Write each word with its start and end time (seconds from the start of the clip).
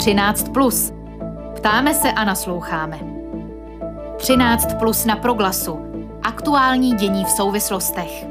13. 0.00 0.48
Plus. 0.48 0.92
Ptáme 1.56 1.94
se 1.94 2.12
a 2.12 2.24
nasloucháme. 2.24 3.00
13 4.16 4.74
plus 4.78 5.04
na 5.04 5.16
proglasu. 5.16 5.78
Aktuální 6.22 6.94
dění 6.94 7.24
v 7.24 7.28
souvislostech. 7.28 8.24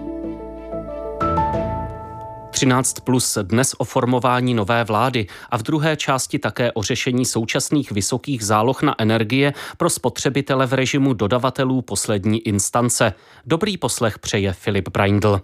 13 2.49 2.99
plus 2.99 3.37
dnes 3.41 3.75
o 3.77 3.83
formování 3.83 4.53
nové 4.53 4.83
vlády 4.83 5.27
a 5.49 5.57
v 5.57 5.63
druhé 5.63 5.97
části 5.97 6.39
také 6.39 6.71
o 6.71 6.83
řešení 6.83 7.25
současných 7.25 7.91
vysokých 7.91 8.45
záloh 8.45 8.81
na 8.81 8.95
energie 8.97 9.53
pro 9.77 9.89
spotřebitele 9.89 10.67
v 10.67 10.73
režimu 10.73 11.13
dodavatelů 11.13 11.81
poslední 11.81 12.39
instance. 12.47 13.13
Dobrý 13.45 13.77
poslech 13.77 14.19
přeje 14.19 14.53
Filip 14.53 14.89
Braindl. 14.89 15.41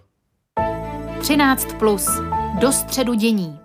13 1.20 1.68
plus. 1.80 2.10
Do 2.60 2.72
středu 2.72 3.14
dění. 3.14 3.65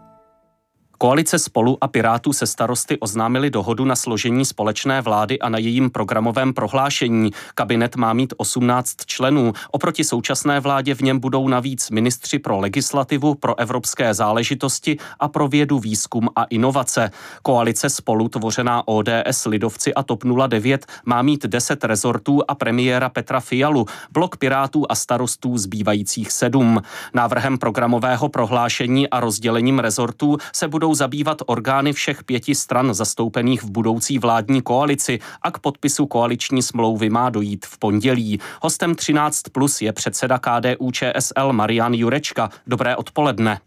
Koalice 1.03 1.39
spolu 1.39 1.79
a 1.81 1.89
Pirátů 1.89 2.33
se 2.33 2.47
starosty 2.47 2.99
oznámili 2.99 3.51
dohodu 3.51 3.85
na 3.85 3.97
složení 3.97 4.45
společné 4.45 5.01
vlády 5.01 5.39
a 5.39 5.49
na 5.49 5.59
jejím 5.59 5.91
programovém 5.91 6.55
prohlášení. 6.55 7.31
Kabinet 7.55 7.97
má 7.97 8.13
mít 8.13 8.35
18 8.37 8.97
členů. 9.07 9.53
Oproti 9.71 10.05
současné 10.05 10.61
vládě 10.61 10.95
v 10.95 11.01
něm 11.01 11.19
budou 11.19 11.49
navíc 11.49 11.91
ministři 11.91 12.39
pro 12.39 12.59
legislativu, 12.59 13.35
pro 13.35 13.59
evropské 13.59 14.15
záležitosti 14.15 14.97
a 15.21 15.29
pro 15.29 15.49
vědu, 15.49 15.79
výzkum 15.79 16.29
a 16.37 16.45
inovace. 16.45 17.11
Koalice 17.43 17.91
spolu 17.91 18.29
tvořená 18.29 18.89
ODS, 18.89 19.47
Lidovci 19.47 19.95
a 19.95 20.03
TOP 20.03 20.25
09 20.48 20.87
má 21.05 21.23
mít 21.23 21.47
10 21.47 21.85
rezortů 21.85 22.43
a 22.48 22.55
premiéra 22.55 23.09
Petra 23.09 23.41
Fialu, 23.41 23.87
blok 24.12 24.37
Pirátů 24.37 24.87
a 24.89 24.95
starostů 24.95 25.59
zbývajících 25.59 26.33
sedm. 26.33 26.83
Návrhem 27.15 27.59
programového 27.59 28.29
prohlášení 28.29 29.09
a 29.09 29.21
rozdělením 29.21 29.79
rezortů 29.79 30.37
se 30.53 30.69
budou 30.69 30.89
budou 30.91 30.94
zabývat 30.94 31.42
orgány 31.46 31.92
všech 31.92 32.24
pěti 32.24 32.55
stran 32.55 32.94
zastoupených 32.94 33.62
v 33.62 33.70
budoucí 33.70 34.19
vládní 34.19 34.62
koalici 34.62 35.19
a 35.42 35.50
k 35.50 35.58
podpisu 35.58 36.06
koaliční 36.06 36.62
smlouvy 36.62 37.10
má 37.10 37.30
dojít 37.30 37.66
v 37.66 37.78
pondělí. 37.78 38.41
Hostem 38.62 38.94
13 38.94 39.42
plus 39.52 39.83
je 39.83 39.92
předseda 39.92 40.38
KDU 40.38 40.91
ČSL 40.91 41.52
Marian 41.52 41.94
Jurečka. 41.94 42.50
Dobré 42.66 42.96
odpoledne. 42.96 43.61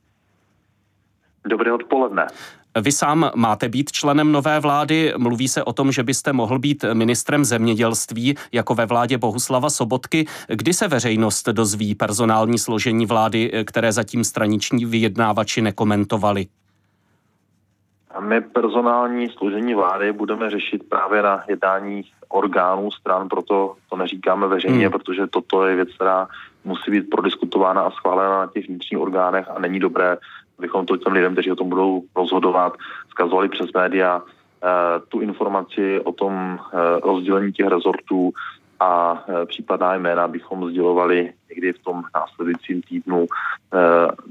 Dobré 1.47 1.73
odpoledne. 1.73 2.27
Vy 2.81 2.91
sám 2.91 3.31
máte 3.35 3.69
být 3.69 3.91
členem 3.91 4.31
nové 4.31 4.59
vlády. 4.59 5.13
Mluví 5.17 5.47
se 5.47 5.63
o 5.63 5.73
tom, 5.73 5.91
že 5.91 6.03
byste 6.03 6.33
mohl 6.33 6.59
být 6.59 6.85
ministrem 6.93 7.45
zemědělství, 7.45 8.35
jako 8.51 8.75
ve 8.75 8.85
vládě 8.85 9.17
Bohuslava 9.17 9.69
Sobotky. 9.69 10.25
Kdy 10.47 10.73
se 10.73 10.87
veřejnost 10.87 11.49
dozví 11.49 11.95
personální 11.95 12.59
složení 12.59 13.05
vlády, 13.05 13.51
které 13.65 13.91
zatím 13.91 14.23
straniční 14.23 14.85
vyjednávači 14.85 15.61
nekomentovali? 15.61 16.47
A 18.13 18.19
my 18.19 18.41
personální 18.41 19.29
složení 19.29 19.73
vlády 19.75 20.13
budeme 20.13 20.49
řešit 20.49 20.89
právě 20.89 21.21
na 21.21 21.43
jednání 21.47 22.03
orgánů 22.29 22.91
stran, 22.91 23.29
proto 23.29 23.75
to 23.89 23.95
neříkáme 23.95 24.47
veřejně, 24.47 24.85
hmm. 24.85 24.91
protože 24.91 25.27
toto 25.27 25.65
je 25.65 25.75
věc, 25.75 25.89
která 25.95 26.27
musí 26.63 26.91
být 26.91 27.09
prodiskutována 27.09 27.81
a 27.81 27.91
schválena 27.91 28.39
na 28.39 28.47
těch 28.47 28.67
vnitřních 28.67 29.01
orgánech 29.01 29.49
a 29.49 29.59
není 29.59 29.79
dobré, 29.79 30.17
abychom 30.57 30.85
to 30.85 30.97
těm 30.97 31.13
lidem, 31.13 31.33
kteří 31.33 31.51
o 31.51 31.55
tom 31.55 31.69
budou 31.69 32.03
rozhodovat, 32.15 32.73
zkazovali 33.09 33.49
přes 33.49 33.73
média 33.73 34.21
eh, 34.21 34.67
tu 35.09 35.19
informaci 35.19 35.99
o 35.99 36.11
tom 36.11 36.59
eh, 36.59 36.77
rozdělení 37.03 37.51
těch 37.51 37.67
rezortů 37.67 38.31
a 38.79 39.23
eh, 39.27 39.45
případná 39.45 39.95
jména 39.95 40.27
bychom 40.27 40.69
sdělovali 40.69 41.33
někdy 41.49 41.73
v 41.73 41.83
tom 41.83 42.03
následujícím 42.15 42.81
týdnu. 42.81 43.27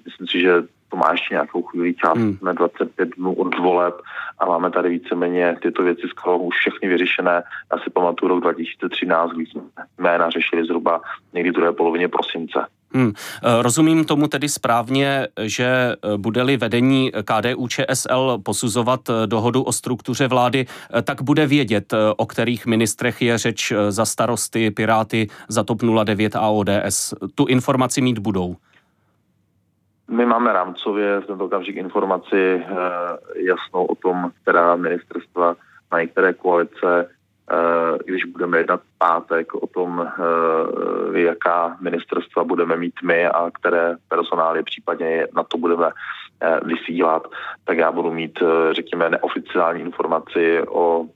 Myslím 0.04 0.26
si, 0.26 0.40
že 0.40 0.62
to 0.92 0.96
má 0.96 1.12
ještě 1.12 1.34
nějakou 1.34 1.62
chvíli 1.62 1.94
čas, 1.94 2.18
hmm. 2.18 2.36
jsme 2.36 2.54
25 2.54 3.08
dnů 3.16 3.34
od 3.34 3.58
voleb 3.58 3.94
a 4.38 4.46
máme 4.46 4.70
tady 4.70 4.88
víceméně 4.88 5.56
tyto 5.62 5.82
věci 5.82 6.02
skoro 6.08 6.38
už 6.38 6.56
všechny 6.56 6.88
vyřešené. 6.88 7.42
Já 7.72 7.78
si 7.78 7.90
pamatuju 7.90 8.28
rok 8.28 8.40
2013, 8.40 9.30
kdy 9.30 9.46
jsme 9.46 9.62
jména 9.98 10.30
řešili 10.30 10.64
zhruba 10.64 11.00
někdy 11.32 11.50
v 11.50 11.54
druhé 11.54 11.72
polovině 11.72 12.08
prosince. 12.08 12.66
Hmm. 12.94 13.12
Rozumím 13.60 14.04
tomu 14.04 14.28
tedy 14.28 14.48
správně, 14.48 15.28
že 15.42 15.64
eh, 15.64 16.16
bude-li 16.16 16.56
vedení 16.56 17.12
KDU 17.24 17.68
ČSL 17.68 18.38
posuzovat 18.44 19.00
eh, 19.08 19.26
dohodu 19.26 19.62
o 19.62 19.72
struktuře 19.72 20.28
vlády, 20.28 20.66
tak 21.02 21.22
bude 21.22 21.46
vědět, 21.46 21.94
o 22.16 22.26
kterých 22.26 22.66
ministrech 22.66 23.22
je 23.22 23.38
řeč 23.38 23.72
za 23.88 24.04
starosty, 24.04 24.70
Piráty, 24.70 25.28
za 25.48 25.64
TOP 25.64 25.82
09 26.04 26.36
a 26.36 26.48
ODS. 26.48 27.14
Tu 27.34 27.46
informaci 27.46 28.00
mít 28.00 28.18
budou. 28.18 28.56
My 30.12 30.26
máme 30.26 30.52
rámcově 30.52 31.20
v 31.20 31.26
tento 31.26 31.44
okamžik 31.44 31.76
informaci 31.76 32.36
eh, 32.36 32.66
jasnou 33.36 33.84
o 33.84 33.94
tom, 33.94 34.30
která 34.42 34.76
ministerstva 34.76 35.56
na 35.92 36.00
některé 36.00 36.32
koalice, 36.32 37.08
eh, 37.50 37.98
když 38.04 38.24
budeme 38.24 38.58
jednat 38.58 38.80
pátek 38.98 39.54
o 39.54 39.66
tom, 39.66 40.06
eh, 40.06 41.18
jaká 41.18 41.76
ministerstva 41.80 42.44
budeme 42.44 42.76
mít 42.76 42.94
my 43.04 43.26
a 43.26 43.50
které 43.50 43.96
personály 44.08 44.62
případně 44.62 45.26
na 45.36 45.42
to 45.42 45.58
budeme 45.58 45.90
vysílat, 46.62 47.22
tak 47.64 47.78
já 47.78 47.92
budu 47.92 48.12
mít, 48.12 48.38
řekněme, 48.70 49.10
neoficiální 49.10 49.80
informaci 49.80 50.62
o 50.68 51.06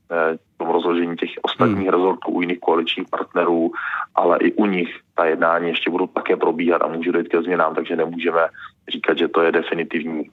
tom 0.56 0.68
rozložení 0.68 1.16
těch 1.16 1.30
ostatních 1.42 1.88
hmm. 1.88 1.94
rezortů 1.94 2.30
u 2.30 2.40
jiných 2.40 2.60
koaličních 2.60 3.08
partnerů, 3.08 3.70
ale 4.14 4.38
i 4.38 4.52
u 4.52 4.66
nich 4.66 5.00
ta 5.14 5.24
jednání 5.24 5.68
ještě 5.68 5.90
budou 5.90 6.06
také 6.06 6.36
probíhat 6.36 6.82
a 6.82 6.86
může 6.86 7.12
dojít 7.12 7.28
ke 7.28 7.42
změnám, 7.42 7.74
takže 7.74 7.96
nemůžeme 7.96 8.40
říkat, 8.92 9.18
že 9.18 9.28
to 9.28 9.42
je 9.42 9.52
definitivní. 9.52 10.30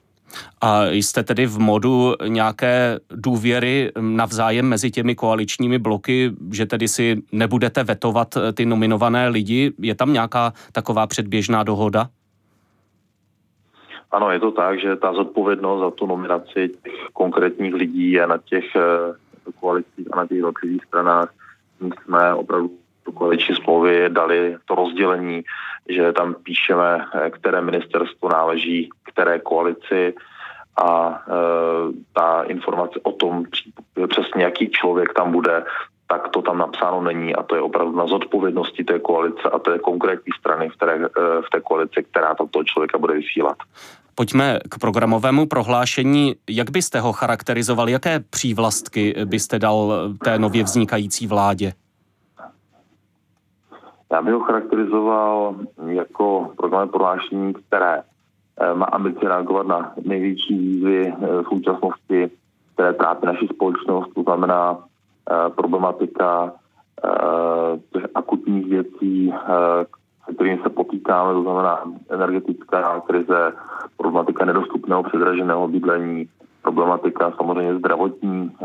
A 0.60 0.86
jste 0.86 1.22
tedy 1.22 1.46
v 1.46 1.58
modu 1.58 2.14
nějaké 2.26 2.98
důvěry 3.10 3.92
navzájem 4.00 4.68
mezi 4.68 4.90
těmi 4.90 5.14
koaličními 5.14 5.78
bloky, 5.78 6.32
že 6.52 6.66
tedy 6.66 6.88
si 6.88 7.22
nebudete 7.32 7.84
vetovat 7.84 8.36
eh, 8.36 8.52
ty 8.52 8.66
nominované 8.66 9.28
lidi? 9.28 9.72
Je 9.78 9.94
tam 9.94 10.12
nějaká 10.12 10.52
taková 10.72 11.06
předběžná 11.06 11.62
dohoda? 11.62 12.08
Ano, 14.10 14.30
je 14.30 14.40
to 14.40 14.50
tak, 14.50 14.80
že 14.80 14.96
ta 14.96 15.14
zodpovědnost 15.14 15.80
za 15.80 15.90
tu 15.90 16.06
nominaci 16.06 16.70
těch 16.84 16.92
konkrétních 17.12 17.74
lidí 17.74 18.12
je 18.12 18.26
na 18.26 18.38
těch 18.38 18.64
eh, 18.76 19.52
koalicích 19.60 20.08
a 20.12 20.16
na 20.16 20.26
těch 20.26 20.36
jednotlivých 20.36 20.84
stranách. 20.84 21.34
My 21.80 21.90
jsme 22.04 22.34
opravdu 22.34 22.70
tu 23.04 23.12
koaliční 23.12 23.54
smlouvy 23.54 24.08
dali 24.08 24.56
to 24.64 24.74
rozdělení, 24.74 25.42
že 25.88 26.12
tam 26.12 26.34
píšeme, 26.34 27.06
eh, 27.14 27.30
které 27.30 27.60
ministerstvo 27.60 28.28
náleží 28.28 28.90
které 29.14 29.38
koalici 29.38 30.14
a 30.82 30.90
e, 31.14 31.32
ta 32.12 32.42
informace 32.42 33.00
o 33.02 33.12
tom 33.12 33.44
přesně, 34.08 34.44
jaký 34.44 34.70
člověk 34.70 35.12
tam 35.12 35.32
bude, 35.32 35.64
tak 36.06 36.28
to 36.28 36.42
tam 36.42 36.58
napsáno 36.58 37.02
není 37.02 37.34
a 37.34 37.42
to 37.42 37.54
je 37.54 37.60
opravdu 37.60 37.96
na 37.96 38.06
zodpovědnosti 38.06 38.84
té 38.84 38.98
koalice 38.98 39.42
a 39.42 39.58
té 39.58 39.78
konkrétní 39.78 40.32
strany 40.38 40.68
v, 40.68 40.76
které, 40.76 40.98
v 41.46 41.50
té 41.52 41.60
koalici, 41.60 42.02
která 42.10 42.34
tam 42.34 42.48
toho 42.48 42.64
člověka 42.64 42.98
bude 42.98 43.14
vysílat. 43.14 43.56
Pojďme 44.14 44.58
k 44.70 44.78
programovému 44.78 45.46
prohlášení. 45.46 46.34
Jak 46.50 46.70
byste 46.70 47.00
ho 47.00 47.12
charakterizoval? 47.12 47.88
Jaké 47.88 48.20
přívlastky 48.20 49.14
byste 49.24 49.58
dal 49.58 49.92
té 50.24 50.38
nově 50.38 50.64
vznikající 50.64 51.26
vládě? 51.26 51.72
Já 54.14 54.22
bych 54.22 54.34
ho 54.34 54.40
charakterizoval 54.40 55.54
jako 55.86 56.50
programové 56.56 56.92
prohlášení, 56.92 57.54
které 57.54 58.02
eh, 58.60 58.74
má 58.74 58.86
ambici 58.86 59.26
reagovat 59.28 59.66
na 59.66 59.92
největší 60.04 60.58
výzvy 60.58 61.06
eh, 61.08 61.42
v 61.42 61.44
současnosti, 61.48 62.30
které 62.74 62.92
trápí 62.92 63.26
naši 63.26 63.46
společnost, 63.46 64.14
to 64.14 64.22
znamená 64.22 64.78
eh, 64.78 65.50
problematika 65.50 66.52
těch 67.92 68.06
akutních 68.14 68.66
věcí, 68.66 69.34
se 70.26 70.34
kterými 70.34 70.62
se 70.62 70.68
potýkáme, 70.68 71.32
to 71.32 71.42
znamená 71.42 71.84
energetická 72.10 73.00
krize, 73.00 73.52
problematika 73.96 74.44
nedostupného 74.44 75.02
předraženého 75.02 75.68
bydlení, 75.68 76.28
problematika 76.62 77.32
samozřejmě 77.36 77.74
zdravotní 77.74 78.56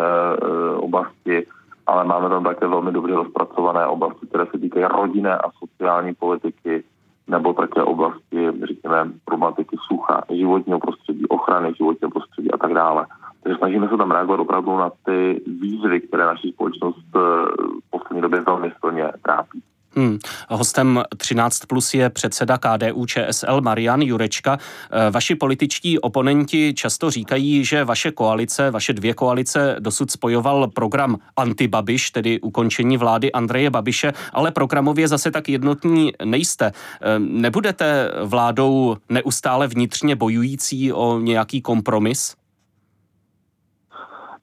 oblasti, 0.75 1.45
ale 1.89 2.03
máme 2.03 2.29
tam 2.29 2.43
také 2.43 2.67
velmi 2.67 2.91
dobře 2.91 3.15
rozpracované 3.15 3.87
oblasti, 3.87 4.27
které 4.27 4.45
se 4.45 4.59
týkají 4.59 4.85
rodinné 4.85 5.37
a 5.37 5.51
sociální 5.59 6.13
politiky, 6.13 6.83
nebo 7.27 7.53
také 7.53 7.83
oblasti, 7.83 8.47
řekněme, 8.67 9.11
problematiky 9.25 9.75
sucha, 9.87 10.23
životního 10.29 10.79
prostředí, 10.79 11.25
ochrany 11.25 11.73
životního 11.77 12.11
prostředí 12.11 12.51
a 12.51 12.57
tak 12.57 12.73
dále. 12.73 13.05
Takže 13.43 13.57
snažíme 13.57 13.89
se 13.89 13.97
tam 13.97 14.11
reagovat 14.11 14.39
opravdu 14.39 14.77
na 14.77 14.91
ty 15.05 15.41
výzvy, 15.61 16.01
které 16.01 16.25
naši 16.25 16.51
společnost 16.51 17.05
eh, 17.15 17.19
v 17.19 17.89
poslední 17.89 18.21
době 18.21 18.41
velmi 18.41 18.71
silně 18.79 19.11
trápí. 19.21 19.63
Hmm. 19.99 20.17
Hostem 20.49 21.03
13 21.17 21.65
plus 21.65 21.93
je 21.93 22.09
předseda 22.09 22.57
KDU 22.57 23.05
ČSL 23.05 23.61
Marian 23.61 24.01
Jurečka. 24.01 24.57
Eh, 24.91 25.11
vaši 25.11 25.35
političtí 25.35 25.99
oponenti 25.99 26.73
často 26.73 27.11
říkají, 27.11 27.65
že 27.65 27.83
vaše 27.83 28.11
koalice, 28.11 28.71
vaše 28.71 28.93
dvě 28.93 29.13
koalice 29.13 29.75
dosud 29.79 30.11
spojoval 30.11 30.67
program 30.67 31.17
Antibabiš, 31.37 32.11
tedy 32.11 32.39
ukončení 32.39 32.97
vlády 32.97 33.31
Andreje 33.31 33.69
Babiše, 33.69 34.13
ale 34.33 34.51
programově 34.51 35.07
zase 35.07 35.31
tak 35.31 35.49
jednotní 35.49 36.13
nejste. 36.25 36.65
Eh, 36.65 37.19
nebudete 37.19 38.11
vládou 38.23 38.97
neustále 39.09 39.67
vnitřně 39.67 40.15
bojující 40.15 40.93
o 40.93 41.19
nějaký 41.19 41.61
kompromis? 41.61 42.35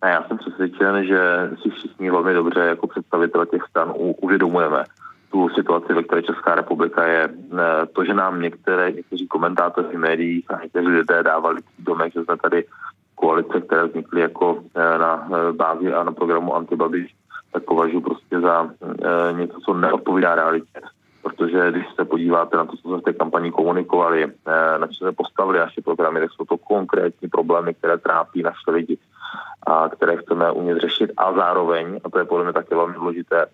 A 0.02 0.09
já 0.09 0.25
jsem 0.29 0.38
přesvědčen, 0.38 1.06
že 1.06 1.50
si 1.62 1.70
všichni 1.70 2.11
velmi 2.11 2.35
dobře 2.35 2.61
jako 2.61 2.87
představitelé 2.87 3.47
těch 3.47 3.62
stran 3.70 3.93
uvědomujeme 3.97 4.85
tu 5.31 5.49
situaci, 5.49 5.93
ve 5.93 6.02
které 6.02 6.23
Česká 6.23 6.55
republika 6.55 7.06
je. 7.06 7.28
To, 7.93 8.05
že 8.05 8.14
nám 8.14 8.43
některé, 8.43 8.93
někteří 8.93 9.26
komentátoři 9.26 9.96
v 9.96 10.00
médiích 10.00 10.44
a 10.50 10.62
někteří 10.62 10.87
lidé 10.88 11.23
dávali 11.23 11.61
domek, 11.78 12.12
že 12.12 12.25
jsme 12.25 12.37
tady 12.37 12.64
koalice, 13.17 13.61
které 13.61 13.84
vznikly 13.84 14.20
jako 14.20 14.62
eh, 14.75 14.99
na 14.99 15.28
eh, 15.28 15.52
bázi 15.52 15.93
a 15.93 16.05
na 16.05 16.12
programu 16.12 16.55
Antibabiš, 16.55 17.14
tak 17.52 17.64
považuji 17.64 18.00
prostě 18.00 18.40
za 18.40 18.70
eh, 18.82 19.32
něco, 19.32 19.58
co 19.61 19.75
neodpovídá 19.75 20.34
realitě. 20.34 20.81
Protože 21.23 21.70
když 21.70 21.87
se 21.94 22.05
podíváte 22.05 22.56
na 22.56 22.64
to, 22.64 22.76
co 22.76 22.88
jsme 22.88 22.99
v 22.99 23.02
té 23.02 23.12
kampani 23.12 23.50
komunikovali, 23.50 24.26
na 24.78 24.87
co 24.87 24.94
jsme 24.94 25.12
postavili 25.12 25.58
naše 25.58 25.82
programy, 25.82 26.20
tak 26.20 26.31
jsou 26.32 26.44
to 26.44 26.56
konkrétní 26.56 27.28
problémy, 27.28 27.75
které 27.75 27.99
trápí 27.99 28.43
naše 28.43 28.70
lidi 28.70 28.99
a 29.67 29.88
které 29.88 30.17
chceme 30.17 30.52
umět 30.52 30.78
řešit 30.78 31.11
a 31.17 31.32
zároveň, 31.32 32.00
a 32.05 32.11
to 32.11 32.19
je 32.19 32.25
podle 32.25 32.44
mě 32.44 32.52
také 32.52 32.75
velmi 32.75 32.94
důležité, 32.94 33.46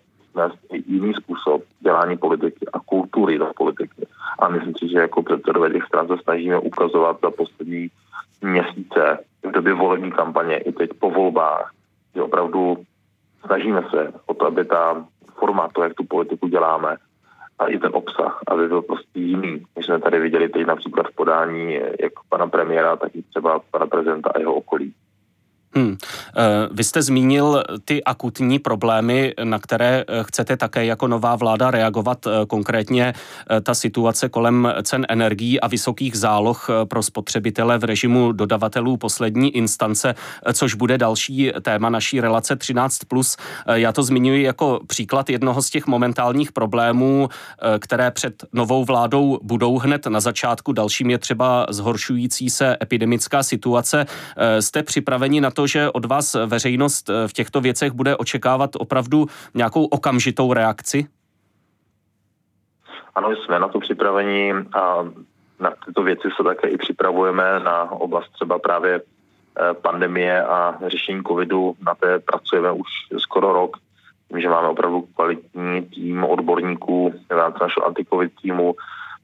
jiný 0.71 1.13
způsob 1.13 1.63
dělání 1.79 2.17
politiky 2.17 2.65
a 2.73 2.79
kultury 2.79 3.37
do 3.37 3.51
politiky. 3.57 4.07
A 4.39 4.49
myslím 4.49 4.73
si, 4.79 4.89
že 4.89 4.97
jako 4.97 5.23
předsedové 5.23 5.69
těch 5.69 5.83
stran 5.83 6.07
se 6.07 6.17
snažíme 6.23 6.59
ukazovat 6.59 7.17
za 7.21 7.31
poslední 7.31 7.89
měsíce 8.41 9.19
v 9.43 9.51
době 9.51 9.73
volební 9.73 10.11
kampaně 10.11 10.57
i 10.57 10.71
teď 10.71 10.89
po 10.99 11.09
volbách, 11.09 11.71
že 12.15 12.21
opravdu 12.21 12.77
snažíme 13.45 13.83
se 13.89 14.13
o 14.25 14.33
to, 14.33 14.45
aby 14.45 14.65
ta 14.65 15.05
forma, 15.39 15.69
to, 15.73 15.83
jak 15.83 15.93
tu 15.93 16.03
politiku 16.03 16.47
děláme, 16.47 16.97
a 17.59 17.67
i 17.67 17.79
ten 17.79 17.91
obsah, 17.93 18.39
aby 18.47 18.67
byl 18.67 18.81
prostě 18.81 19.19
jiný. 19.19 19.63
My 19.75 19.83
jsme 19.83 19.99
tady 19.99 20.19
viděli 20.19 20.49
teď 20.49 20.65
například 20.65 21.07
v 21.07 21.15
podání 21.15 21.73
jak 21.73 22.13
pana 22.29 22.47
premiéra, 22.47 22.95
tak 22.95 23.15
i 23.15 23.21
třeba 23.21 23.59
pana 23.71 23.87
prezidenta 23.87 24.29
a 24.35 24.39
jeho 24.39 24.53
okolí. 24.53 24.93
Hmm. 25.75 25.97
Eh, 26.37 26.41
vy 26.71 26.83
jste 26.83 27.01
zmínil 27.01 27.63
ty 27.85 28.03
akutní 28.03 28.59
problémy, 28.59 29.33
na 29.43 29.59
které 29.59 30.03
eh, 30.07 30.23
chcete 30.23 30.57
také 30.57 30.85
jako 30.85 31.07
nová 31.07 31.35
vláda 31.35 31.71
reagovat, 31.71 32.27
eh, 32.27 32.45
konkrétně 32.47 33.13
ta 33.63 33.73
situace 33.73 34.29
kolem 34.29 34.73
cen 34.83 35.05
energií 35.09 35.59
a 35.59 35.67
vysokých 35.67 36.17
záloh 36.17 36.69
pro 36.83 37.03
spotřebitele 37.03 37.77
v 37.77 37.83
režimu 37.83 38.31
dodavatelů 38.31 38.97
poslední 38.97 39.55
instance, 39.55 40.15
což 40.53 40.73
bude 40.73 40.97
další 40.97 41.51
téma 41.61 41.89
naší 41.89 42.21
relace 42.21 42.55
13+. 42.55 43.37
Já 43.73 43.91
to 43.91 44.03
zmiňuji 44.03 44.43
jako 44.43 44.79
příklad 44.87 45.29
jednoho 45.29 45.61
z 45.61 45.69
těch 45.69 45.87
momentálních 45.87 46.51
problémů, 46.51 47.29
které 47.79 48.11
před 48.11 48.43
novou 48.53 48.85
vládou 48.85 49.39
budou 49.43 49.77
hned 49.77 50.05
na 50.05 50.19
začátku. 50.19 50.73
Dalším 50.73 51.09
je 51.09 51.17
třeba 51.17 51.65
zhoršující 51.69 52.49
se 52.49 52.77
epidemická 52.81 53.43
situace. 53.43 54.05
Jste 54.59 54.83
připraveni 54.83 55.41
na 55.41 55.51
to, 55.51 55.62
to, 55.63 55.67
že 55.67 55.91
od 55.91 56.05
vás 56.05 56.35
veřejnost 56.45 57.09
eh, 57.09 57.27
v 57.27 57.33
těchto 57.33 57.61
věcech 57.61 57.91
bude 57.91 58.17
očekávat 58.17 58.69
opravdu 58.75 59.27
nějakou 59.53 59.85
okamžitou 59.85 60.53
reakci? 60.53 61.07
Ano, 63.15 63.35
jsme 63.35 63.59
na 63.59 63.67
to 63.67 63.79
připraveni 63.79 64.53
a 64.73 65.07
na 65.59 65.71
tyto 65.85 66.03
věci 66.03 66.27
se 66.35 66.43
také 66.43 66.67
i 66.67 66.77
připravujeme 66.77 67.59
na 67.63 67.91
oblast 67.91 68.29
třeba 68.33 68.59
právě 68.59 69.01
eh, 69.01 69.73
pandemie 69.73 70.43
a 70.43 70.75
řešení 70.87 71.23
covidu. 71.23 71.75
Na 71.85 71.95
té 71.95 72.19
pracujeme 72.19 72.71
už 72.71 72.89
skoro 73.17 73.53
rok. 73.53 73.77
Tím, 74.27 74.41
že 74.41 74.49
máme 74.49 74.67
opravdu 74.67 75.07
kvalitní 75.15 75.81
tým 75.95 76.23
odborníků 76.23 77.13
v 77.29 77.31
rámci 77.31 77.59
našeho 77.61 77.87
antikovid 77.87 78.31
týmu, 78.41 78.75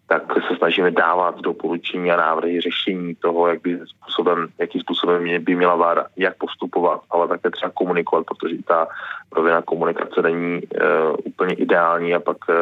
tak 0.10 0.24
se 0.48 0.56
snažíme 0.58 0.92
dávat 0.92 1.42
doporučení 1.42 2.12
a 2.12 2.18
návrhy 2.18 2.62
řešení 2.62 3.16
toho, 3.16 3.48
jak 3.48 3.62
by 3.62 3.80
způsobem, 3.86 4.48
jakým 4.58 4.82
způsobem 4.82 5.44
by 5.44 5.56
měla 5.56 5.76
vláda 5.76 6.06
jak 6.18 6.38
postupovat, 6.38 7.02
ale 7.10 7.28
také 7.28 7.50
třeba 7.50 7.72
komunikovat, 7.72 8.26
protože 8.26 8.64
ta 8.68 8.88
rovina 9.32 9.62
komunikace 9.62 10.22
není 10.22 10.62
uh, 10.62 11.16
úplně 11.24 11.54
ideální 11.54 12.16
a 12.16 12.20
pak 12.20 12.38
uh, 12.50 12.56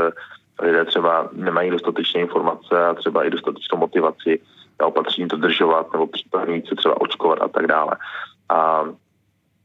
lidé 0.59 0.85
třeba 0.85 1.29
nemají 1.33 1.71
dostatečné 1.71 2.21
informace 2.21 2.85
a 2.87 2.93
třeba 2.93 3.23
i 3.23 3.29
dostatečnou 3.29 3.77
motivaci 3.77 4.39
na 4.81 4.87
opatření 4.87 5.27
dodržovat 5.27 5.93
nebo 5.93 6.07
případně 6.07 6.61
se 6.67 6.75
třeba 6.75 7.01
očkovat 7.01 7.41
a 7.41 7.47
tak 7.47 7.67
dále. 7.67 7.91
A 8.49 8.83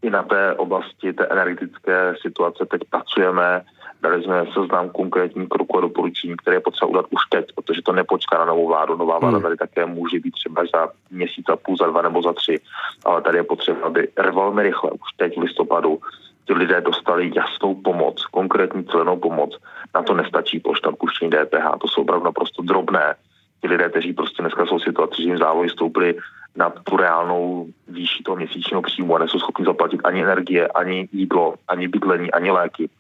i 0.03 0.11
na 0.11 0.23
té 0.23 0.55
oblasti 0.55 1.13
té 1.13 1.27
energetické 1.27 2.15
situace 2.23 2.67
teď 2.67 2.83
pracujeme, 2.91 3.63
Dali 4.03 4.23
jsme 4.23 4.45
seznam 4.53 4.91
konkrétních 4.91 5.49
kroků 5.49 5.79
a 5.79 5.81
doporučení, 5.81 6.37
které 6.37 6.57
je 6.57 6.61
potřeba 6.61 6.89
udělat 6.89 7.07
už 7.11 7.21
teď, 7.31 7.47
protože 7.55 7.83
to 7.83 7.93
nepočká 7.93 8.39
na 8.39 8.45
novou 8.45 8.69
vládu. 8.69 8.97
Nová 8.97 9.19
vláda 9.19 9.37
hmm. 9.37 9.43
tady 9.43 9.57
také 9.57 9.87
může 9.87 10.21
být 10.21 10.31
třeba 10.31 10.63
za 10.75 10.89
měsíc 11.11 11.49
a 11.49 11.57
půl, 11.57 11.77
za 11.77 11.87
dva 11.87 12.03
nebo 12.03 12.23
za 12.23 12.33
tři, 12.33 12.61
ale 13.05 13.23
tady 13.23 13.39
je 13.39 13.43
potřeba, 13.43 13.87
aby 13.87 14.09
velmi 14.35 14.63
rychle, 14.63 14.91
už 14.91 15.13
teď 15.17 15.37
v 15.37 15.41
listopadu, 15.41 16.01
ti 16.47 16.53
lidé 16.53 16.81
dostali 16.81 17.33
jasnou 17.35 17.75
pomoc, 17.75 18.27
konkrétní 18.27 18.85
celenou 18.85 19.17
pomoc. 19.17 19.59
Na 19.95 20.03
to 20.03 20.15
nestačí 20.15 20.61
plošná 20.61 20.93
puštění 20.93 21.31
DPH, 21.31 21.79
to 21.81 21.89
jsou 21.89 22.03
opravdu 22.03 22.25
naprosto 22.25 22.63
drobné. 22.63 23.15
Ti 23.61 23.69
lidé, 23.69 23.89
kteří 23.89 24.13
prostě 24.13 24.43
dneska 24.43 24.67
jsou 24.67 24.79
v 24.79 24.83
situaci, 24.83 25.23
že 25.23 25.29
jim 25.29 25.39
zálohy 25.39 25.71
stouply 25.71 26.15
na 26.57 26.71
tu 26.71 26.97
reálnou 26.97 27.67
výši 27.89 28.23
toho 28.23 28.37
měsíčního 28.37 28.83
příjmu 28.83 29.17
a 29.17 29.19
nejsou 29.19 29.39
schopni 29.39 29.65
zaplatit 29.65 30.01
ani 30.05 30.23
energie, 30.23 30.69
ani 30.69 31.09
jídlo, 31.13 31.55
ani 31.69 31.89
bydlení, 31.89 32.33
ani 32.33 32.51
léky 32.51 32.91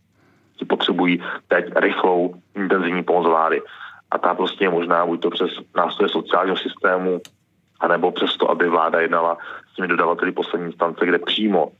ti 0.56 0.64
potřebují 0.64 1.22
teď 1.49 1.64
rychlou 1.76 2.34
intenzivní 2.56 3.02
pomoc 3.02 3.26
vlády. 3.26 3.62
A 4.10 4.19
ta 4.19 4.34
prostě 4.34 4.64
je 4.64 4.70
možná 4.70 5.06
buď 5.06 5.22
to 5.22 5.31
přes 5.31 5.50
nástroje 5.76 6.08
sociálního 6.08 6.56
systému, 6.56 7.20
anebo 7.81 8.12
přes 8.12 8.37
to, 8.37 8.50
aby 8.50 8.69
vláda 8.69 9.00
jednala 9.00 9.38
s 9.72 9.76
těmi 9.76 9.88
dodavateli 9.88 10.32
poslední 10.32 10.66
instance, 10.66 11.06
kde 11.06 11.19
přímo 11.19 11.72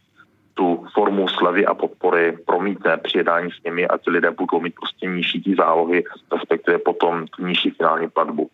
tu 0.55 0.87
formu 0.95 1.29
slevy 1.29 1.67
a 1.67 1.75
podpory 1.75 2.39
promítne 2.47 2.97
při 2.97 3.19
jednání 3.19 3.51
s 3.51 3.63
nimi 3.65 3.89
a 3.89 3.99
ti 3.99 4.11
lidé 4.11 4.31
budou 4.31 4.61
mít 4.61 4.75
prostě 4.75 5.07
nižší 5.07 5.43
tí 5.43 5.55
zálohy, 5.55 6.05
respektive 6.33 6.79
potom 6.79 7.25
nižší 7.39 7.71
finální 7.71 8.09
platbu. 8.11 8.51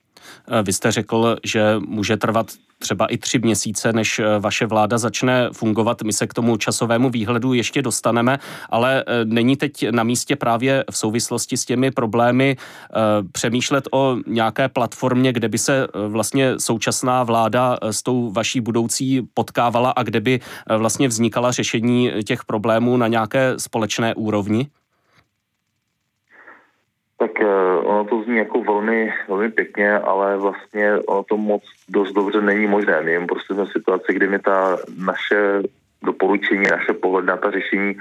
Vy 0.62 0.72
jste 0.72 0.92
řekl, 0.92 1.36
že 1.44 1.74
může 1.78 2.16
trvat 2.16 2.46
třeba 2.78 3.06
i 3.06 3.18
tři 3.18 3.38
měsíce, 3.38 3.92
než 3.92 4.18
eh, 4.18 4.38
vaše 4.38 4.66
vláda 4.66 4.98
začne 4.98 5.48
fungovat. 5.52 6.02
My 6.02 6.12
se 6.12 6.26
k 6.26 6.34
tomu 6.34 6.56
časovému 6.56 7.10
výhledu 7.10 7.52
ještě 7.52 7.82
dostaneme, 7.82 8.38
ale 8.70 9.04
eh, 9.06 9.24
není 9.24 9.56
teď 9.56 9.90
na 9.90 10.02
místě 10.02 10.36
právě 10.36 10.84
v 10.90 10.96
souvislosti 10.96 11.56
s 11.56 11.64
těmi 11.64 11.90
problémy 11.90 12.56
přemýšlet 13.32 13.88
o 13.92 14.16
nějaké 14.26 14.68
platformě, 14.68 15.32
kde 15.32 15.48
by 15.48 15.58
se 15.58 15.86
vlastně 16.08 16.54
současná 16.58 17.22
vláda 17.22 17.78
s 17.82 18.02
tou 18.02 18.30
vaší 18.30 18.60
budoucí 18.60 19.22
potkávala 19.34 19.90
a 19.90 20.02
kde 20.02 20.20
by 20.20 20.40
vlastně 20.76 21.08
vznikala 21.08 21.52
řešení 21.52 22.10
těch 22.24 22.44
problémů 22.44 22.96
na 22.96 23.08
nějaké 23.08 23.54
společné 23.56 24.14
úrovni? 24.14 24.66
Tak 27.18 27.30
uh, 27.40 27.90
ono 27.90 28.04
to 28.04 28.22
zní 28.22 28.36
jako 28.36 28.62
velmi, 28.62 29.12
velmi 29.28 29.50
pěkně, 29.50 29.98
ale 29.98 30.36
vlastně 30.36 30.98
ono 31.06 31.22
to 31.22 31.36
moc 31.36 31.62
dost 31.88 32.12
dobře 32.12 32.40
není 32.40 32.66
možné. 32.66 33.02
My 33.02 33.26
prostě 33.26 33.54
jsme 33.54 33.64
v 33.64 33.72
situaci, 33.72 34.14
kdy 34.14 34.28
my 34.28 34.38
ta 34.38 34.78
naše 35.04 35.62
doporučení, 36.02 36.62
naše 36.70 36.92
pohled 36.92 37.24
na 37.24 37.36
ta 37.36 37.50
řešení 37.50 37.96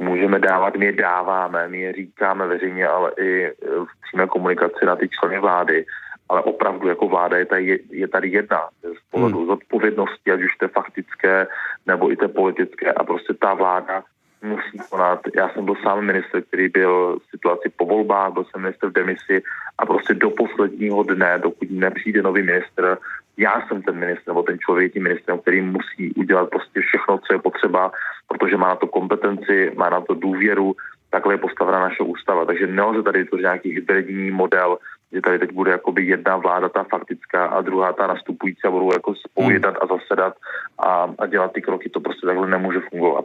můžeme 0.00 0.38
dávat, 0.38 0.76
my 0.76 0.86
je 0.86 0.92
dáváme, 0.92 1.68
my 1.68 1.80
je 1.80 1.92
říkáme 1.92 2.46
veřejně, 2.46 2.86
ale 2.88 3.12
i 3.18 3.44
eh, 3.44 3.52
v 3.62 3.92
přímé 4.02 4.26
komunikaci 4.26 4.86
na 4.86 4.96
ty 4.96 5.08
členy 5.08 5.38
vlády. 5.38 5.86
Ale 6.28 6.42
opravdu 6.42 6.88
jako 6.88 7.08
vláda 7.08 7.36
je 7.36 7.46
tady, 7.46 7.80
je 7.90 8.08
tady 8.08 8.28
jedna 8.28 8.60
z 8.82 9.10
pohledu 9.10 9.38
hmm. 9.38 9.46
zodpovědnosti, 9.46 10.32
ať 10.32 10.42
už 10.42 10.56
té 10.56 10.68
faktické 10.68 11.46
nebo 11.86 12.12
i 12.12 12.16
té 12.16 12.28
politické. 12.28 12.92
A 12.92 13.04
prostě 13.04 13.34
ta 13.34 13.54
vláda 13.54 14.02
musí 14.42 14.78
konat. 14.90 15.20
Já 15.34 15.48
jsem 15.48 15.64
byl 15.64 15.74
sám 15.82 16.04
minister, 16.04 16.42
který 16.42 16.68
byl 16.68 17.18
v 17.18 17.30
situaci 17.30 17.68
po 17.76 17.86
volbách, 17.86 18.32
byl 18.32 18.44
jsem 18.44 18.62
minister 18.62 18.88
v 18.88 18.92
demisi 18.92 19.42
a 19.78 19.86
prostě 19.86 20.14
do 20.14 20.30
posledního 20.30 21.02
dne, 21.02 21.38
dokud 21.38 21.70
nepřijde 21.70 22.22
nový 22.22 22.42
minister, 22.42 22.98
já 23.36 23.66
jsem 23.68 23.82
ten 23.82 23.98
minister, 23.98 24.28
nebo 24.28 24.42
ten 24.42 24.58
člověk 24.58 24.92
tím 24.92 25.02
ministrem, 25.02 25.38
který 25.38 25.60
musí 25.60 26.14
udělat 26.16 26.50
prostě 26.50 26.80
všechno, 26.80 27.18
co 27.18 27.34
je 27.34 27.38
potřeba, 27.38 27.92
protože 28.28 28.56
má 28.56 28.68
na 28.68 28.76
to 28.76 28.86
kompetenci, 28.86 29.72
má 29.76 29.90
na 29.90 30.00
to 30.00 30.14
důvěru, 30.14 30.76
takhle 31.10 31.34
je 31.34 31.38
postavena 31.38 31.80
naše 31.80 32.02
ústava. 32.02 32.44
Takže 32.44 32.66
nelze 32.66 33.02
tady 33.02 33.24
to 33.24 33.36
nějaký 33.36 33.70
hybridní 33.70 34.30
model, 34.30 34.78
že 35.12 35.20
tady 35.20 35.38
teď 35.38 35.52
bude 35.52 35.70
jakoby 35.70 36.04
jedna 36.04 36.36
vláda, 36.36 36.68
ta 36.68 36.84
faktická, 36.84 37.46
a 37.46 37.60
druhá 37.60 37.92
ta 37.92 38.06
nastupující 38.06 38.60
a 38.64 38.70
budou 38.70 38.92
jako 38.92 39.14
spolu 39.14 39.46
hmm. 39.46 39.54
jednat 39.54 39.76
a 39.80 39.86
zasedat 39.86 40.34
a, 40.78 41.14
a 41.18 41.26
dělat 41.26 41.52
ty 41.52 41.62
kroky. 41.62 41.88
To 41.88 42.00
prostě 42.00 42.26
takhle 42.26 42.46
nemůže 42.46 42.80
fungovat. 42.90 43.24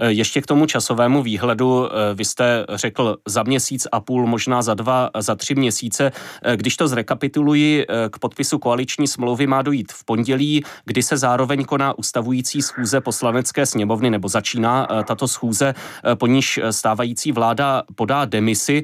Eh, 0.00 0.10
ještě 0.10 0.40
k 0.40 0.46
tomu 0.46 0.66
časovému 0.66 1.22
výhledu, 1.22 1.86
eh, 1.86 2.14
vy 2.14 2.24
jste 2.24 2.66
řekl 2.74 3.16
za 3.26 3.42
měsíc 3.42 3.86
a 3.92 4.00
půl, 4.00 4.26
možná 4.26 4.62
za 4.62 4.74
dva, 4.74 5.10
za 5.18 5.34
tři 5.34 5.54
měsíce. 5.54 6.12
Eh, 6.42 6.56
když 6.56 6.76
to 6.76 6.88
zrekapituluji, 6.88 7.86
k 8.10 8.18
podpisu 8.18 8.58
koaliční 8.58 9.06
smlouvy 9.06 9.46
má 9.46 9.62
dojít 9.62 9.92
v 9.92 10.04
pondělí, 10.04 10.64
kdy 10.84 11.02
se 11.02 11.16
zároveň 11.16 11.64
koná 11.64 11.98
ustavující 11.98 12.62
schůze 12.62 13.00
poslanecké 13.00 13.66
sněmovny, 13.66 14.10
nebo 14.10 14.28
začíná 14.28 14.88
tato 15.04 15.28
schůze, 15.28 15.74
po 16.14 16.26
níž 16.26 16.60
stávající 16.70 17.32
vláda 17.32 17.82
podá 17.94 18.24
demisi. 18.24 18.82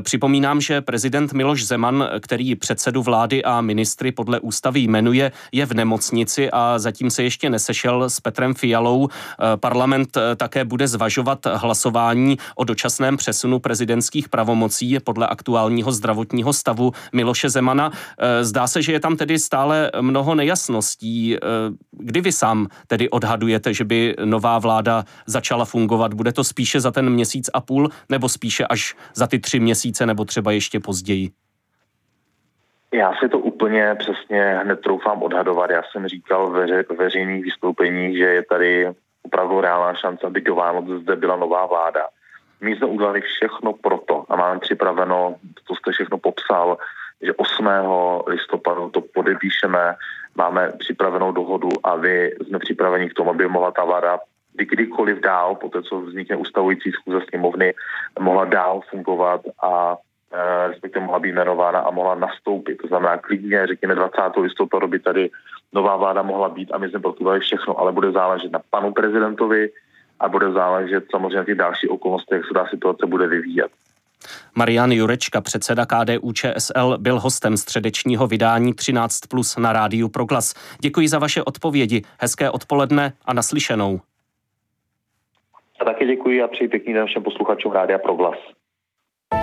Připomínám, 0.00 0.60
že 0.60 0.80
prezident 0.80 1.32
Miloš 1.32 1.64
Zeman, 1.64 2.08
který 2.20 2.54
předsedu 2.54 3.02
vlády 3.02 3.44
a 3.44 3.60
ministry 3.60 4.12
podle 4.12 4.40
ústavy 4.40 4.80
jmenuje, 4.80 5.32
je 5.52 5.66
v 5.66 5.74
nemocnici 5.74 6.50
a 6.50 6.78
zatím 6.78 7.10
se 7.10 7.22
ještě 7.22 7.50
nesešel 7.50 8.10
s 8.10 8.20
Petrem 8.20 8.54
Fialou. 8.54 9.08
Parlament 9.56 10.18
také 10.36 10.64
bude 10.64 10.88
zvažovat 10.88 11.38
hlasování 11.54 12.36
o 12.56 12.64
dočasném 12.64 13.16
přesunu 13.16 13.58
prezidentských 13.58 14.28
pravomocí 14.28 14.98
podle 15.04 15.26
aktuálního 15.26 15.92
zdravotního 15.92 16.52
stavu 16.52 16.92
Miloše 17.12 17.48
Zemana. 17.48 17.90
Eh, 18.18 18.44
zdá 18.44 18.66
se, 18.66 18.82
že 18.82 18.92
je 18.92 19.00
tam 19.00 19.16
tedy 19.16 19.38
stále 19.38 19.90
mnoho 20.00 20.34
nejasností. 20.34 21.36
Eh, 21.36 21.38
kdy 21.90 22.20
vy 22.20 22.32
sám 22.32 22.66
tedy 22.86 23.10
odhadujete, 23.10 23.74
že 23.74 23.84
by 23.84 24.14
nová 24.24 24.58
vláda 24.58 25.04
začala 25.26 25.64
fungovat? 25.64 26.14
Bude 26.14 26.32
to 26.32 26.44
spíše 26.44 26.80
za 26.80 26.90
ten 26.90 27.10
měsíc 27.10 27.50
a 27.54 27.60
půl, 27.60 27.88
nebo 28.08 28.28
spíše 28.28 28.66
až 28.66 28.94
za 29.14 29.26
ty 29.26 29.38
tři 29.38 29.60
měsíce, 29.60 30.06
nebo 30.06 30.24
třeba 30.24 30.52
ještě 30.52 30.80
později? 30.80 31.30
Já 32.92 33.12
si 33.22 33.28
to 33.28 33.38
úplně 33.38 33.94
přesně 33.98 34.60
hned 34.62 34.80
troufám 34.80 35.22
odhadovat. 35.22 35.70
Já 35.70 35.82
jsem 35.82 36.08
říkal 36.08 36.50
ve 36.50 36.82
veřejných 36.98 37.44
vystoupeních, 37.44 38.18
že 38.18 38.24
je 38.24 38.42
tady 38.42 38.88
opravdu 39.26 39.60
reálná 39.60 39.94
šance, 39.94 40.26
aby 40.26 40.40
do 40.40 40.54
Vánoc 40.54 40.86
zde 41.02 41.16
byla 41.16 41.36
nová 41.36 41.66
vláda. 41.66 42.08
My 42.60 42.76
jsme 42.76 42.86
udělali 42.86 43.20
všechno 43.20 43.72
proto 43.72 44.24
a 44.28 44.36
máme 44.36 44.60
připraveno, 44.60 45.36
to 45.66 45.74
jste 45.74 45.92
všechno 45.92 46.18
popsal, 46.18 46.78
že 47.22 47.34
8. 47.34 47.68
listopadu 48.26 48.90
to 48.90 49.00
podepíšeme, 49.00 49.94
máme 50.34 50.72
připravenou 50.78 51.32
dohodu 51.32 51.68
a 51.84 51.96
vy 51.96 52.32
jsme 52.46 52.58
připraveni 52.58 53.10
k 53.10 53.14
tomu, 53.14 53.30
aby 53.30 53.48
mohla 53.48 53.70
ta 53.70 53.84
vláda 53.84 54.18
kdykoliv 54.56 55.20
dál, 55.20 55.54
po 55.54 55.68
té, 55.68 55.82
co 55.82 56.00
vznikne 56.00 56.36
ustavující 56.36 56.92
schůze 56.92 57.20
sněmovny, 57.28 57.74
mohla 58.20 58.44
dál 58.44 58.80
fungovat 58.90 59.40
a 59.62 59.96
Eh, 60.32 60.68
respektive 60.68 61.04
mohla 61.04 61.18
být 61.18 61.32
jmenována 61.32 61.80
a 61.80 61.90
mohla 61.90 62.14
nastoupit. 62.14 62.76
To 62.76 62.88
znamená 62.88 63.18
klidně, 63.18 63.66
řekněme 63.66 63.94
20. 63.94 64.20
listopadu 64.40 64.88
by 64.88 64.98
tady 64.98 65.30
nová 65.72 65.96
vláda 65.96 66.22
mohla 66.22 66.48
být 66.48 66.72
a 66.72 66.78
my 66.78 66.88
jsme 66.88 67.00
pro 67.00 67.14
všechno, 67.40 67.80
ale 67.80 67.92
bude 67.92 68.12
záležet 68.12 68.52
na 68.52 68.60
panu 68.70 68.92
prezidentovi 68.92 69.70
a 70.20 70.28
bude 70.28 70.52
záležet 70.52 71.04
samozřejmě 71.10 71.38
na 71.38 71.44
těch 71.44 71.54
dalších 71.54 71.90
okolnostech, 71.90 72.36
jak 72.36 72.46
se 72.46 72.54
ta 72.54 72.66
situace 72.66 73.06
bude 73.06 73.26
vyvíjet. 73.26 73.70
Marian 74.54 74.92
Jurečka, 74.92 75.40
předseda 75.40 75.86
KDU 75.86 76.32
ČSL, 76.32 76.98
byl 76.98 77.20
hostem 77.20 77.56
středečního 77.56 78.26
vydání 78.26 78.74
13 78.74 79.20
plus 79.20 79.56
na 79.56 79.72
rádiu 79.72 80.08
Proglas. 80.08 80.54
Děkuji 80.80 81.08
za 81.08 81.18
vaše 81.18 81.42
odpovědi, 81.42 82.02
hezké 82.20 82.50
odpoledne 82.50 83.12
a 83.24 83.32
naslyšenou. 83.32 84.00
A 85.80 85.84
taky 85.84 86.06
děkuji 86.06 86.42
a 86.42 86.48
přeji 86.48 86.68
pěkný 86.68 86.94
den 86.94 87.06
všem 87.06 87.22
posluchačům 87.22 87.72
Rádia 87.72 87.98
Proglas. 87.98 88.38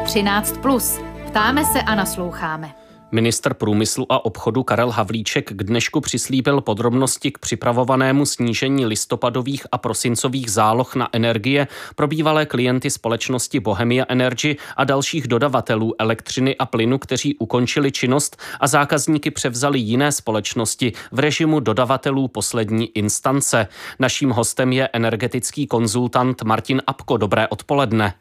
13. 0.06 0.58
Plus. 0.58 1.00
Ptáme 1.28 1.66
se 1.66 1.82
a 1.82 1.96
nasloucháme. 1.96 2.83
Ministr 3.14 3.54
průmyslu 3.54 4.12
a 4.12 4.26
obchodu 4.26 4.64
Karel 4.64 4.90
Havlíček 4.90 5.52
k 5.52 5.64
dnešku 5.64 6.02
přislíbil 6.02 6.62
podrobnosti 6.62 7.32
k 7.32 7.38
připravovanému 7.38 8.26
snížení 8.26 8.86
listopadových 8.86 9.68
a 9.72 9.78
prosincových 9.78 10.52
záloh 10.52 10.96
na 10.96 11.10
energie 11.12 11.68
pro 11.96 12.08
bývalé 12.08 12.46
klienty 12.46 12.90
společnosti 12.90 13.60
Bohemia 13.60 14.06
Energy 14.10 14.58
a 14.78 14.84
dalších 14.84 15.28
dodavatelů 15.28 15.94
elektřiny 16.00 16.58
a 16.58 16.66
plynu, 16.66 16.98
kteří 16.98 17.36
ukončili 17.38 17.92
činnost 17.92 18.38
a 18.60 18.68
zákazníky 18.68 19.32
převzali 19.32 19.80
jiné 19.80 20.12
společnosti 20.12 20.94
v 21.12 21.20
režimu 21.20 21.60
dodavatelů 21.60 22.28
poslední 22.28 22.98
instance. 22.98 23.68
Naším 24.00 24.30
hostem 24.30 24.72
je 24.72 24.90
energetický 24.94 25.68
konzultant 25.68 26.42
Martin 26.42 26.82
Apko. 26.88 27.18
Dobré 27.18 27.48
odpoledne. 27.48 28.14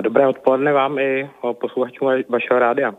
Dobré 0.00 0.26
odpoledne 0.26 0.72
vám 0.72 0.98
i 0.98 1.30
posluchačům 1.60 2.08
vašeho 2.28 2.58
rádia. 2.58 2.92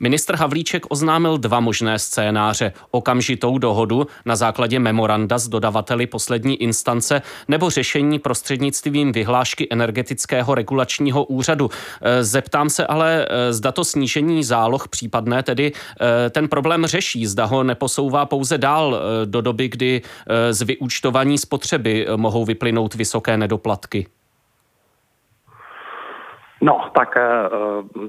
Ministr 0.00 0.36
Havlíček 0.36 0.86
oznámil 0.88 1.38
dva 1.38 1.60
možné 1.60 1.98
scénáře. 1.98 2.72
Okamžitou 2.90 3.58
dohodu 3.58 4.06
na 4.24 4.36
základě 4.36 4.78
memoranda 4.78 5.38
s 5.38 5.48
dodavateli 5.48 6.06
poslední 6.06 6.62
instance 6.62 7.22
nebo 7.48 7.70
řešení 7.70 8.18
prostřednictvím 8.18 9.12
vyhlášky 9.12 9.66
energetického 9.70 10.54
regulačního 10.54 11.24
úřadu. 11.24 11.70
E, 12.02 12.24
zeptám 12.24 12.70
se 12.70 12.86
ale, 12.86 13.26
e, 13.30 13.52
zda 13.52 13.72
to 13.72 13.84
snížení 13.84 14.44
záloh 14.44 14.88
případné 14.88 15.42
tedy 15.42 15.72
e, 16.26 16.30
ten 16.30 16.48
problém 16.48 16.86
řeší, 16.86 17.26
zda 17.26 17.44
ho 17.44 17.62
neposouvá 17.62 18.26
pouze 18.26 18.58
dál 18.58 19.00
do 19.24 19.40
doby, 19.40 19.68
kdy 19.68 20.02
z 20.50 20.62
vyúčtovaní 20.62 21.38
spotřeby 21.38 22.06
mohou 22.16 22.44
vyplynout 22.44 22.94
vysoké 22.94 23.36
nedoplatky. 23.36 24.06
No, 26.60 26.90
tak 26.94 27.16
eh, 27.16 27.48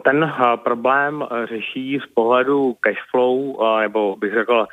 ten 0.04 0.24
eh, 0.24 0.58
problém 0.58 1.28
řeší 1.46 2.00
z 2.04 2.14
pohledu 2.14 2.76
cashflow, 2.80 3.38
eh, 3.38 3.82
nebo 3.82 4.16
bych 4.16 4.34
řekl 4.34 4.66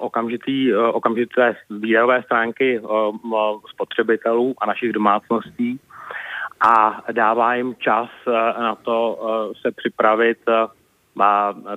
okamžitý, 0.00 0.74
okamžité 0.74 1.56
výdajové 1.70 2.22
stránky 2.22 2.80
spotřebitelů 3.70 4.54
a 4.58 4.66
našich 4.66 4.92
domácností. 4.92 5.80
A 6.60 7.02
dává 7.12 7.54
jim 7.54 7.74
čas 7.78 8.08
na 8.58 8.74
to 8.74 9.18
se 9.62 9.70
připravit 9.70 10.38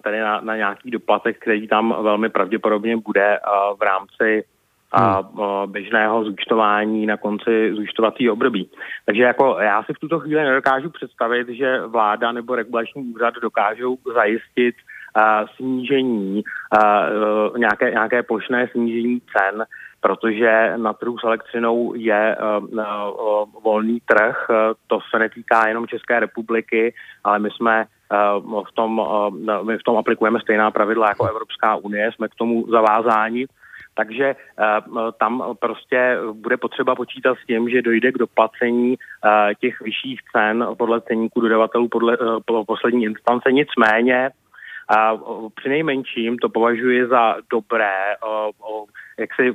tady 0.01 0.19
na, 0.19 0.41
na 0.41 0.55
nějaký 0.55 0.91
doplatek, 0.91 1.39
který 1.39 1.67
tam 1.67 1.95
velmi 2.01 2.29
pravděpodobně 2.29 2.97
bude 2.97 3.39
v 3.79 3.81
rámci 3.81 4.43
a 4.91 5.21
hmm. 5.21 5.71
běžného 5.71 6.23
zúčtování 6.23 7.05
na 7.05 7.17
konci 7.17 7.73
zúčtovacího 7.73 8.33
období. 8.33 8.69
Takže 9.05 9.23
jako 9.23 9.57
já 9.59 9.83
si 9.83 9.93
v 9.93 9.99
tuto 9.99 10.19
chvíli 10.19 10.43
nedokážu 10.43 10.89
představit, 10.89 11.49
že 11.49 11.81
vláda 11.87 12.31
nebo 12.31 12.55
regulační 12.55 13.13
úřad 13.13 13.33
dokážou 13.41 13.97
zajistit 14.13 14.75
uh, 14.75 15.47
snížení, 15.55 16.43
uh, 16.43 17.57
nějaké, 17.57 17.91
nějaké 17.91 18.23
plošné 18.23 18.67
snížení 18.67 19.21
cen, 19.21 19.65
protože 20.01 20.73
na 20.77 20.93
trhu 20.93 21.17
s 21.17 21.23
elektřinou 21.23 21.93
je 21.95 22.37
uh, 22.59 22.67
uh, 22.69 23.63
volný 23.63 23.99
trh. 24.05 24.47
Uh, 24.49 24.55
to 24.87 24.99
se 25.11 25.19
netýká 25.19 25.67
jenom 25.67 25.87
České 25.87 26.19
republiky, 26.19 26.93
ale 27.23 27.39
my 27.39 27.49
jsme 27.51 27.85
v 28.69 28.71
tom, 28.73 28.99
uh, 28.99 29.63
my 29.63 29.77
v 29.77 29.83
tom 29.83 29.97
aplikujeme 29.97 30.39
stejná 30.39 30.71
pravidla 30.71 31.07
jako 31.07 31.27
Evropská 31.27 31.75
unie, 31.75 32.11
jsme 32.11 32.27
k 32.27 32.35
tomu 32.35 32.65
zavázáni 32.71 33.45
takže 33.95 34.25
eh, 34.25 34.81
tam 35.19 35.43
prostě 35.59 36.17
bude 36.33 36.57
potřeba 36.57 36.95
počítat 36.95 37.37
s 37.43 37.45
tím, 37.45 37.69
že 37.69 37.81
dojde 37.81 38.11
k 38.11 38.17
doplacení 38.17 38.95
eh, 38.95 39.55
těch 39.55 39.81
vyšších 39.81 40.19
cen 40.31 40.67
podle 40.77 41.01
ceníku 41.01 41.41
dodavatelů 41.41 41.87
podle 41.87 42.13
eh, 42.13 42.63
poslední 42.67 43.03
instance. 43.03 43.51
Nicméně 43.51 44.29
a 44.97 45.17
při 45.55 45.69
nejmenším 45.69 46.37
to 46.37 46.49
považuji 46.49 47.07
za 47.07 47.35
dobré, 47.51 47.93
jak 49.19 49.29
si, 49.35 49.45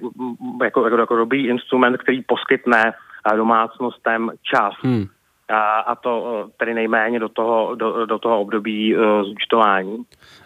jako, 0.62 0.85
jako, 0.85 0.99
jako 0.99 1.17
dobrý 1.17 1.49
instrument, 1.49 1.97
který 1.97 2.23
poskytne 2.23 2.93
domácnostem 3.37 4.31
čas. 4.43 4.75
Hmm 4.83 5.07
a, 5.49 5.81
a 5.81 5.95
to 5.95 6.47
tedy 6.57 6.75
nejméně 6.75 7.19
do 7.19 7.29
toho, 7.29 7.75
do, 7.75 8.07
do 8.07 8.19
toho 8.19 8.41
období 8.41 8.97
uh, 8.97 9.03
zúčtování. 9.23 9.97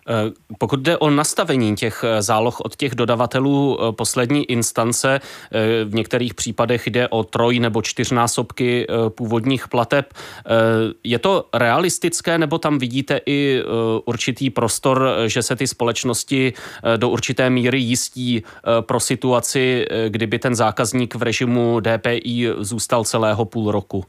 E, 0.08 0.14
pokud 0.58 0.80
jde 0.80 0.98
o 0.98 1.10
nastavení 1.10 1.76
těch 1.76 2.04
záloh 2.20 2.60
od 2.60 2.76
těch 2.76 2.94
dodavatelů 2.94 3.78
poslední 3.90 4.44
instance, 4.44 5.20
v 5.84 5.94
některých 5.94 6.34
případech 6.34 6.86
jde 6.86 7.08
o 7.08 7.24
troj 7.24 7.58
nebo 7.58 7.82
čtyřnásobky 7.82 8.86
původních 9.08 9.68
plateb. 9.68 10.14
Je 11.04 11.18
to 11.18 11.44
realistické 11.54 12.38
nebo 12.38 12.58
tam 12.58 12.78
vidíte 12.78 13.20
i 13.26 13.62
určitý 14.04 14.50
prostor, 14.50 15.08
že 15.26 15.42
se 15.42 15.56
ty 15.56 15.66
společnosti 15.66 16.52
do 16.96 17.08
určité 17.08 17.50
míry 17.50 17.78
jistí 17.78 18.42
pro 18.80 19.00
situaci, 19.00 19.86
kdyby 20.08 20.38
ten 20.38 20.54
zákazník 20.54 21.14
v 21.14 21.22
režimu 21.22 21.80
DPI 21.80 22.52
zůstal 22.58 23.04
celého 23.04 23.44
půl 23.44 23.70
roku? 23.70 24.04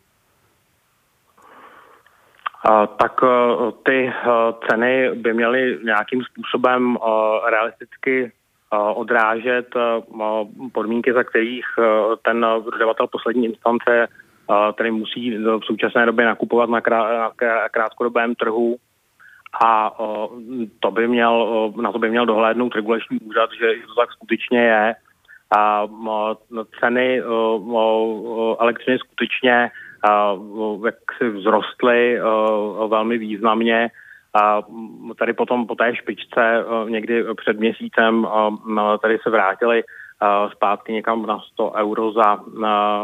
Tak 2.98 3.22
e, 3.24 3.28
ty 3.84 4.08
e, 4.08 4.14
ceny 4.70 5.12
by 5.16 5.34
měly 5.34 5.80
nějakým 5.84 6.22
způsobem 6.24 6.98
e, 6.98 7.50
realisticky 7.52 8.32
odrážet 8.94 9.68
podmínky, 10.72 11.14
za 11.14 11.24
kterých 11.24 11.66
ten 12.22 12.46
dodavatel 12.72 13.08
poslední 13.08 13.46
instance 13.46 14.08
který 14.74 14.92
musí 14.92 15.38
v 15.38 15.66
současné 15.66 16.06
době 16.06 16.26
nakupovat 16.26 16.70
na, 16.70 16.82
krátkodobém 17.72 18.36
trhu. 18.36 18.78
A 19.64 19.92
to 20.80 20.92
by 20.92 21.08
měl, 21.08 21.74
na 21.82 21.92
to 21.92 22.00
by 22.00 22.10
měl 22.10 22.26
dohlédnout 22.26 22.76
regulační 22.76 23.20
úřad, 23.20 23.50
že 23.60 23.68
to 23.88 23.96
tak 23.96 24.12
skutečně 24.12 24.60
je. 24.60 24.96
A 25.58 25.88
ceny 26.80 27.22
elektřiny 28.60 29.00
skutečně 29.00 29.72
jak 30.86 30.96
si 31.18 31.32
vzrostly 31.32 32.20
velmi 32.88 33.18
významně. 33.18 33.90
A 34.34 34.62
tady 35.20 35.34
potom 35.34 35.68
po 35.68 35.76
té 35.76 35.96
špičce 35.96 36.66
někdy 36.90 37.26
před 37.34 37.60
měsícem 37.60 38.28
tady 39.02 39.18
se 39.24 39.30
vrátili 39.30 39.84
zpátky 40.52 40.94
někam 40.94 41.26
na 41.26 41.40
100 41.40 41.72
euro 41.72 42.12
za 42.12 42.40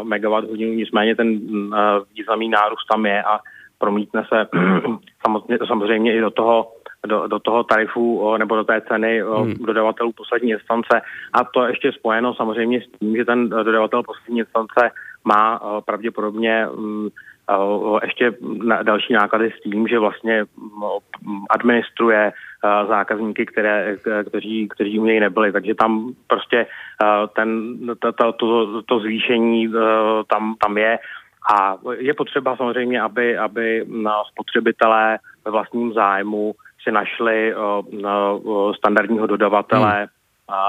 megawatt 0.02 0.48
hodinu, 0.48 0.72
nicméně 0.72 1.16
ten 1.16 1.38
významný 2.16 2.48
nárůst 2.48 2.86
tam 2.90 3.06
je 3.06 3.22
a 3.22 3.38
promítne 3.78 4.24
se 4.28 4.46
samozřejmě, 5.66 6.16
i 6.16 6.20
do 6.20 6.30
toho 6.30 6.72
do, 7.06 7.26
do 7.26 7.38
toho 7.38 7.64
tarifu 7.64 8.36
nebo 8.36 8.56
do 8.56 8.64
té 8.64 8.80
ceny 8.80 9.20
hmm. 9.20 9.54
dodavatelů 9.54 10.12
poslední 10.12 10.50
instance. 10.50 11.00
A 11.32 11.44
to 11.44 11.62
je 11.62 11.70
ještě 11.70 11.92
spojeno 11.92 12.34
samozřejmě 12.34 12.80
s 12.80 12.98
tím, 12.98 13.16
že 13.16 13.24
ten 13.24 13.48
dodavatel 13.48 14.02
poslední 14.02 14.38
instance 14.38 14.90
má 15.26 15.60
pravděpodobně 15.84 16.66
mm, 16.76 17.08
ještě 18.02 18.34
další 18.82 19.12
náklady 19.12 19.52
s 19.58 19.62
tím, 19.62 19.88
že 19.88 19.98
vlastně 19.98 20.44
administruje 21.50 22.32
zákazníky, 22.88 23.46
které, 23.46 23.96
kteří, 24.28 24.68
kteří 24.68 24.98
u 24.98 25.04
něj 25.04 25.20
nebyli. 25.20 25.52
Takže 25.52 25.74
tam 25.74 26.12
prostě 26.26 26.66
ten, 27.34 27.78
to, 27.98 28.12
to, 28.12 28.32
to, 28.32 28.82
to 28.82 29.00
zvýšení 29.00 29.72
tam, 30.26 30.54
tam 30.60 30.78
je. 30.78 30.98
A 31.58 31.78
je 31.98 32.14
potřeba 32.14 32.56
samozřejmě, 32.56 33.00
aby, 33.00 33.38
aby 33.38 33.86
spotřebitelé 34.32 35.18
ve 35.44 35.50
vlastním 35.50 35.92
zájmu 35.92 36.54
si 36.82 36.92
našli 36.92 37.54
standardního 38.78 39.26
dodavatele, 39.26 39.96
hmm 39.96 40.15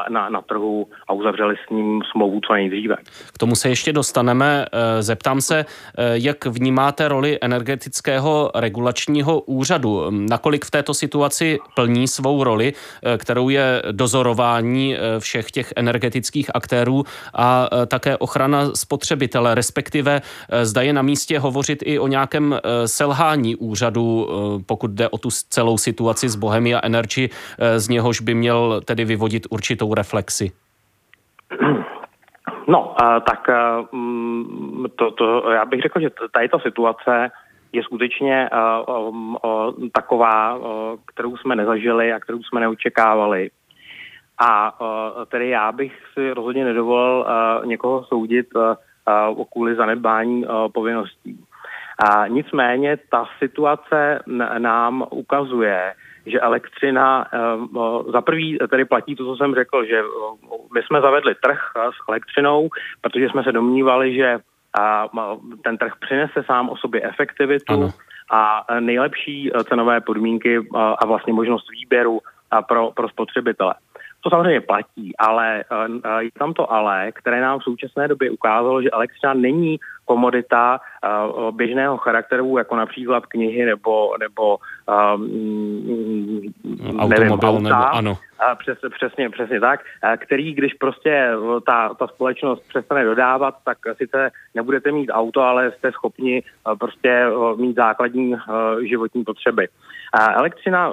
na, 0.10 0.30
na 0.30 0.42
trhu 0.42 0.88
a 1.08 1.14
uzavřeli 1.14 1.56
s 1.68 1.70
ním 1.70 2.02
smlouvu 2.12 2.40
co 2.48 2.54
nejdříve. 2.54 2.96
K 3.34 3.38
tomu 3.38 3.56
se 3.56 3.70
ještě 3.70 3.94
dostaneme. 3.94 4.66
Eh, 4.72 5.04
zeptám 5.04 5.42
se, 5.42 5.60
eh, 5.60 6.12
jak 6.14 6.46
vnímáte 6.46 7.08
roli 7.08 7.38
energetického 7.42 8.52
regulačního 8.56 9.40
úřadu? 9.40 10.06
Nakolik 10.10 10.66
v 10.66 10.72
této 10.72 10.94
situaci 10.94 11.60
plní 11.76 12.08
svou 12.08 12.44
roli, 12.44 12.74
eh, 12.74 13.18
kterou 13.18 13.50
je 13.50 13.82
dozorování 13.92 14.96
všech 15.20 15.52
těch 15.52 15.74
energetických 15.76 16.56
aktérů 16.56 17.04
a 17.34 17.70
také 17.88 18.18
ochrana 18.18 18.76
spotřebitele, 18.76 19.56
respektive 19.56 20.22
zda 20.64 20.82
je 20.82 20.94
na 20.94 21.02
místě 21.02 21.40
hovořit 21.40 21.84
i 21.86 22.00
o 22.00 22.08
nějakém 22.08 22.60
selhání 22.86 23.56
úřadu, 23.56 24.28
pokud 24.66 24.92
jde 24.92 25.10
o 25.10 25.18
tu 25.18 25.30
celou 25.50 25.78
situaci 25.78 26.30
z 26.30 26.36
Bohemia 26.36 26.80
Energy, 26.84 27.30
z 27.78 27.90
něhož 27.90 28.22
by 28.22 28.34
měl 28.34 28.82
tedy 28.86 29.06
vyvodit 29.06 29.48
určitě 29.50 29.67
určitou 29.68 29.94
reflexi? 29.94 30.52
No, 32.70 32.96
tak 33.00 33.48
mm, 33.92 34.86
to, 34.96 35.12
to, 35.12 35.52
já 35.52 35.66
bych 35.66 35.82
řekl, 35.82 36.00
že 36.00 36.10
tady 36.32 36.50
ta 36.50 36.60
situace 36.60 37.32
je 37.72 37.84
skutečně 37.84 38.50
taková, 39.94 40.60
kterou 41.06 41.38
jsme 41.38 41.56
nezažili 41.56 42.14
a 42.14 42.20
kterou 42.20 42.44
jsme 42.44 42.60
neočekávali. 42.60 43.50
A 44.40 44.80
tedy 45.28 45.50
já 45.50 45.72
bych 45.72 45.94
si 46.14 46.32
rozhodně 46.32 46.66
nedovolil 46.66 47.26
někoho 47.66 48.04
soudit 48.04 48.48
kvůli 49.52 49.76
zanedbání 49.76 50.46
povinností. 50.74 51.40
A 52.12 52.28
nicméně 52.28 52.98
ta 53.10 53.26
situace 53.40 54.20
nám 54.58 55.04
ukazuje, 55.10 55.94
že 56.28 56.40
elektřina, 56.40 57.28
eh, 57.34 58.12
za 58.12 58.22
prvý 58.22 58.58
tedy 58.70 58.86
platí 58.86 59.16
to, 59.16 59.26
co 59.26 59.36
jsem 59.36 59.56
řekl, 59.56 59.86
že 59.86 60.00
eh, 60.00 60.04
my 60.74 60.82
jsme 60.84 61.02
zavedli 61.02 61.36
trh 61.36 61.60
eh, 61.76 61.90
s 61.92 62.10
elektřinou, 62.10 62.70
protože 63.02 63.30
jsme 63.30 63.44
se 63.44 63.52
domnívali, 63.52 64.16
že 64.16 64.40
ten 65.64 65.78
trh 65.78 65.94
přinese 66.00 66.44
sám 66.44 66.70
o 66.70 66.78
sobě 66.78 67.02
efektivitu 67.02 67.74
ano. 67.74 67.90
a 68.32 68.66
nejlepší 68.80 69.52
cenové 69.70 70.02
podmínky 70.02 70.60
a 70.76 71.06
vlastně 71.06 71.34
možnost 71.34 71.66
výběru 71.72 72.20
pro, 72.68 72.92
pro 72.92 73.10
spotřebitele. 73.10 73.74
To 74.22 74.30
samozřejmě 74.30 74.62
platí, 74.62 75.18
ale 75.18 75.64
je 76.20 76.30
tam 76.40 76.54
to 76.54 76.72
ale, 76.74 77.12
které 77.12 77.42
nám 77.42 77.60
v 77.60 77.64
současné 77.64 78.08
době 78.08 78.32
ukázalo, 78.32 78.82
že 78.82 78.90
elektřina 78.90 79.34
není 79.34 79.80
komodita 80.06 80.80
uh, 80.80 81.52
běžného 81.56 81.98
charakteru, 81.98 82.58
jako 82.58 82.76
například 82.76 83.26
knihy 83.26 83.66
nebo, 83.66 84.18
nebo 84.20 84.58
um, 85.16 85.28
nevím, 87.10 87.32
auta. 87.32 87.52
Nebo, 87.52 87.76
ano. 87.76 88.18
Přes, 88.58 88.78
přesně, 88.96 89.30
přesně 89.30 89.60
tak, 89.60 89.80
který, 90.18 90.54
když 90.54 90.74
prostě 90.74 91.32
ta, 91.66 91.94
ta 91.94 92.08
společnost 92.08 92.68
přestane 92.70 93.06
dodávat, 93.06 93.56
tak 93.66 93.78
sice 93.98 94.32
nebudete 94.56 94.92
mít 94.92 95.10
auto, 95.14 95.42
ale 95.42 95.72
jste 95.72 95.92
schopni 95.92 96.44
prostě 96.80 97.26
mít 97.58 97.76
základní 97.76 98.36
životní 98.82 99.24
potřeby. 99.24 99.68
Elektřina 100.38 100.92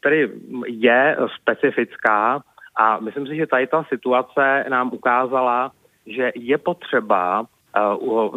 tedy 0.00 0.30
je 0.66 1.16
specifická 1.40 2.40
a 2.76 2.98
myslím 3.00 3.26
si, 3.26 3.36
že 3.36 3.46
tady 3.46 3.66
ta 3.66 3.84
situace 3.88 4.64
nám 4.68 4.90
ukázala, 4.92 5.72
že 6.06 6.32
je 6.34 6.58
potřeba 6.58 7.46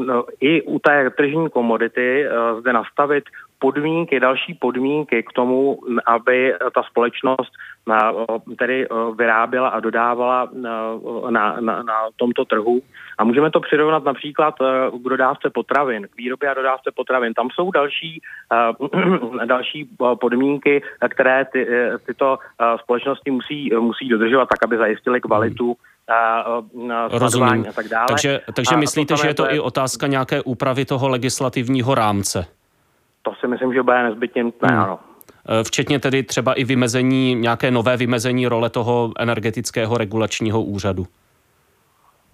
No, 0.08 0.26
i 0.40 0.62
u 0.62 0.80
té 0.80 1.10
tržní 1.10 1.50
komodity 1.50 2.26
eh, 2.26 2.62
zde 2.62 2.74
nastavit 2.74 3.24
podmínky, 3.60 4.20
další 4.20 4.54
podmínky 4.54 5.24
k 5.24 5.34
tomu, 5.34 5.80
aby 6.06 6.54
ta 6.76 6.84
společnost 6.84 7.52
tedy 8.60 8.88
vyráběla 9.16 9.70
a 9.70 9.80
dodávala 9.80 10.50
na, 11.30 11.58
na, 11.60 11.84
na 11.84 11.94
tomto 12.16 12.46
trhu. 12.46 12.82
A 13.18 13.24
můžeme 13.24 13.52
to 13.52 13.60
přirovnat 13.60 14.04
například 14.04 14.56
k 15.04 15.10
dodávce 15.10 15.50
potravin, 15.50 16.08
k 16.08 16.18
výrobě 16.18 16.50
a 16.50 16.54
dodávce 16.54 16.92
potravin. 16.96 17.34
Tam 17.34 17.48
jsou 17.50 17.72
další, 17.72 18.22
další 19.46 19.90
podmínky, 20.22 20.82
které 21.10 21.46
ty, 21.46 21.68
tyto 22.06 22.38
společnosti 22.82 23.32
musí, 23.32 23.70
musí 23.80 24.10
dodržovat 24.10 24.50
tak, 24.50 24.64
aby 24.64 24.78
zajistily 24.78 25.22
kvalitu 25.22 25.78
Rozumím. 27.12 27.66
a 27.70 27.74
tak 27.74 27.88
dále. 27.88 28.06
Takže, 28.08 28.42
takže 28.56 28.76
a 28.76 28.78
myslíte, 28.78 29.18
že 29.18 29.28
je 29.28 29.34
to, 29.34 29.46
to 29.46 29.54
i 29.54 29.60
otázka 29.60 30.08
nějaké 30.08 30.42
úpravy 30.42 30.86
toho 30.86 31.10
legislativního 31.10 31.96
rámce? 31.96 32.57
To 33.28 33.34
si 33.40 33.48
myslím, 33.48 33.74
že 33.74 33.84
bude 33.84 34.04
nezbytně 34.04 34.44
nutné, 34.44 34.70
hmm. 34.72 34.80
ano. 34.80 35.00
E, 35.50 35.64
včetně 35.64 36.00
tedy 36.00 36.24
třeba 36.24 36.54
i 36.54 36.64
vymezení, 36.64 37.36
nějaké 37.36 37.72
nové 37.72 37.98
vymezení 37.98 38.48
role 38.48 38.70
toho 38.70 39.12
energetického 39.20 39.98
regulačního 39.98 40.64
úřadu. 40.64 41.08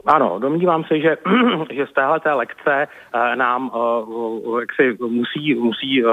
Ano, 0.06 0.40
domnívám 0.40 0.84
se, 0.84 1.00
že, 1.00 1.18
že 1.72 1.88
z 1.88 1.94
téhle 1.94 2.20
té 2.20 2.34
lekce 2.34 2.88
uh, 3.16 3.36
nám 3.36 3.72
uh, 3.76 4.60
jak 4.60 4.70
si 4.76 4.98
musí, 5.00 5.56
musí 5.56 6.04
uh, 6.04 6.12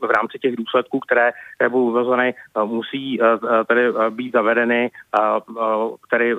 v 0.00 0.10
rámci 0.16 0.38
těch 0.38 0.56
důsledků, 0.56 1.00
které, 1.00 1.32
které 1.54 1.68
budou 1.68 1.92
vyvozeny, 1.92 2.34
musí 2.64 3.18
tedy 3.66 3.92
být 4.10 4.32
zavedeny 4.32 4.90
tedy 6.10 6.36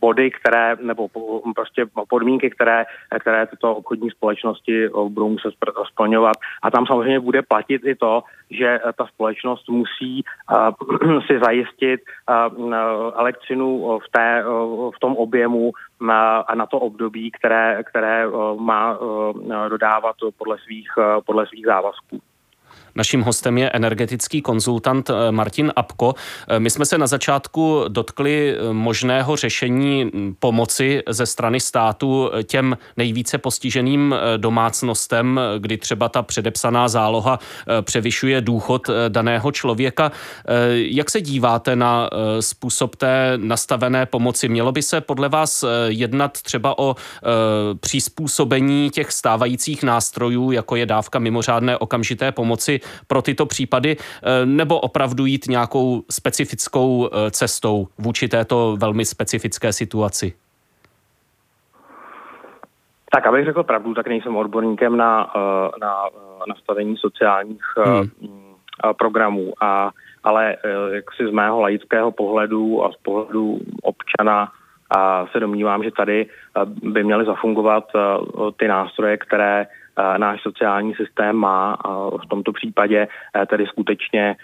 body, 0.00 0.30
které, 0.30 0.76
nebo 0.82 1.08
prostě 1.54 1.86
podmínky, 2.08 2.50
které, 2.50 2.84
které 3.20 3.46
tyto 3.46 3.74
obchodní 3.74 4.10
společnosti 4.10 4.88
budou 4.88 5.28
muset 5.28 5.54
splňovat. 5.92 6.36
A 6.62 6.70
tam 6.70 6.86
samozřejmě 6.86 7.20
bude 7.20 7.42
platit 7.42 7.82
i 7.84 7.94
to, 7.94 8.22
že 8.52 8.80
ta 8.98 9.06
společnost 9.06 9.68
musí 9.68 10.24
uh, 10.52 11.20
si 11.26 11.38
zajistit 11.44 12.00
uh, 12.58 12.72
elektřinu 13.16 13.98
v, 13.98 14.08
té, 14.10 14.44
v 14.96 15.00
tom 15.00 15.16
objemu, 15.16 15.72
a 16.10 16.54
na 16.54 16.66
to 16.66 16.78
období, 16.78 17.30
které, 17.30 17.82
které 17.84 18.26
eh, 18.26 18.30
má 18.58 18.98
eh, 18.98 19.68
dodávat 19.68 20.16
podle 20.38 20.58
svých, 20.58 20.88
eh, 20.98 21.20
podle 21.26 21.46
svých 21.46 21.66
závazků. 21.66 22.20
Naším 22.94 23.22
hostem 23.22 23.58
je 23.58 23.70
energetický 23.70 24.42
konzultant 24.42 25.10
eh, 25.10 25.32
Martin 25.32 25.72
Apko. 25.76 26.14
Eh, 26.48 26.60
my 26.60 26.70
jsme 26.70 26.86
se 26.86 26.98
na 26.98 27.06
začátku 27.06 27.84
dotkli 27.88 28.54
eh, 28.56 28.72
možného 28.72 29.36
řešení 29.36 30.04
hm, 30.04 30.34
pomoci 30.38 31.02
ze 31.08 31.26
strany 31.26 31.60
státu 31.60 32.30
těm 32.44 32.78
nejvíce 32.96 33.38
postiženým 33.38 34.14
domácnostem, 34.36 35.40
kdy 35.58 35.76
třeba 35.76 36.08
ta 36.08 36.22
předepsaná 36.22 36.88
záloha 36.88 37.38
převyšuje 37.82 38.40
důchod 38.40 38.90
daného 39.08 39.52
člověka. 39.52 40.12
Jak 40.72 41.10
se 41.10 41.20
díváte 41.20 41.76
na 41.76 42.10
způsob 42.40 42.96
té 42.96 43.32
nastavené 43.36 44.06
pomoci? 44.06 44.48
Mělo 44.48 44.72
by 44.72 44.82
se 44.82 45.00
podle 45.00 45.28
vás 45.28 45.64
jednat 45.86 46.42
třeba 46.42 46.78
o 46.78 46.96
přizpůsobení 47.80 48.90
těch 48.90 49.12
stávajících 49.12 49.82
nástrojů, 49.82 50.50
jako 50.50 50.76
je 50.76 50.86
dávka 50.86 51.18
mimořádné 51.18 51.76
okamžité 51.76 52.32
pomoci 52.32 52.80
pro 53.06 53.22
tyto 53.22 53.46
případy, 53.46 53.96
eh, 53.96 54.46
nebo 54.46 54.80
opravdu 54.80 55.26
jít 55.26 55.46
nějakou 55.48 56.02
specifickou 56.10 57.08
eh, 57.08 57.30
cestou 57.30 57.88
vůči 57.98 58.28
této 58.28 58.76
velmi 58.80 59.04
specifické 59.04 59.72
situaci? 59.72 60.32
Tak, 63.14 63.26
abych 63.26 63.44
řekl 63.44 63.62
pravdu, 63.62 63.94
tak 63.94 64.06
nejsem 64.06 64.36
odborníkem 64.36 64.96
na, 64.96 65.32
eh, 65.36 65.70
na 65.80 65.94
nastavení 66.48 66.96
sociálních 66.96 67.62
hmm. 67.76 68.10
programů, 68.98 69.52
a, 69.60 69.90
ale 70.24 70.56
jak 70.92 71.04
si 71.16 71.26
z 71.26 71.30
mého 71.30 71.60
laického 71.60 72.12
pohledu 72.12 72.84
a 72.84 72.92
z 72.92 72.96
pohledu 72.96 73.58
občana 73.82 74.52
se 75.32 75.40
domnívám, 75.40 75.84
že 75.84 75.90
tady 75.90 76.26
by 76.82 77.04
měly 77.04 77.24
zafungovat 77.24 77.84
ty 78.56 78.68
nástroje, 78.68 79.16
které 79.16 79.66
náš 80.16 80.42
sociální 80.42 80.94
systém 80.94 81.36
má. 81.36 81.76
V 82.24 82.28
tomto 82.28 82.52
případě 82.52 83.08
tedy 83.46 83.66
skutečně 83.66 84.36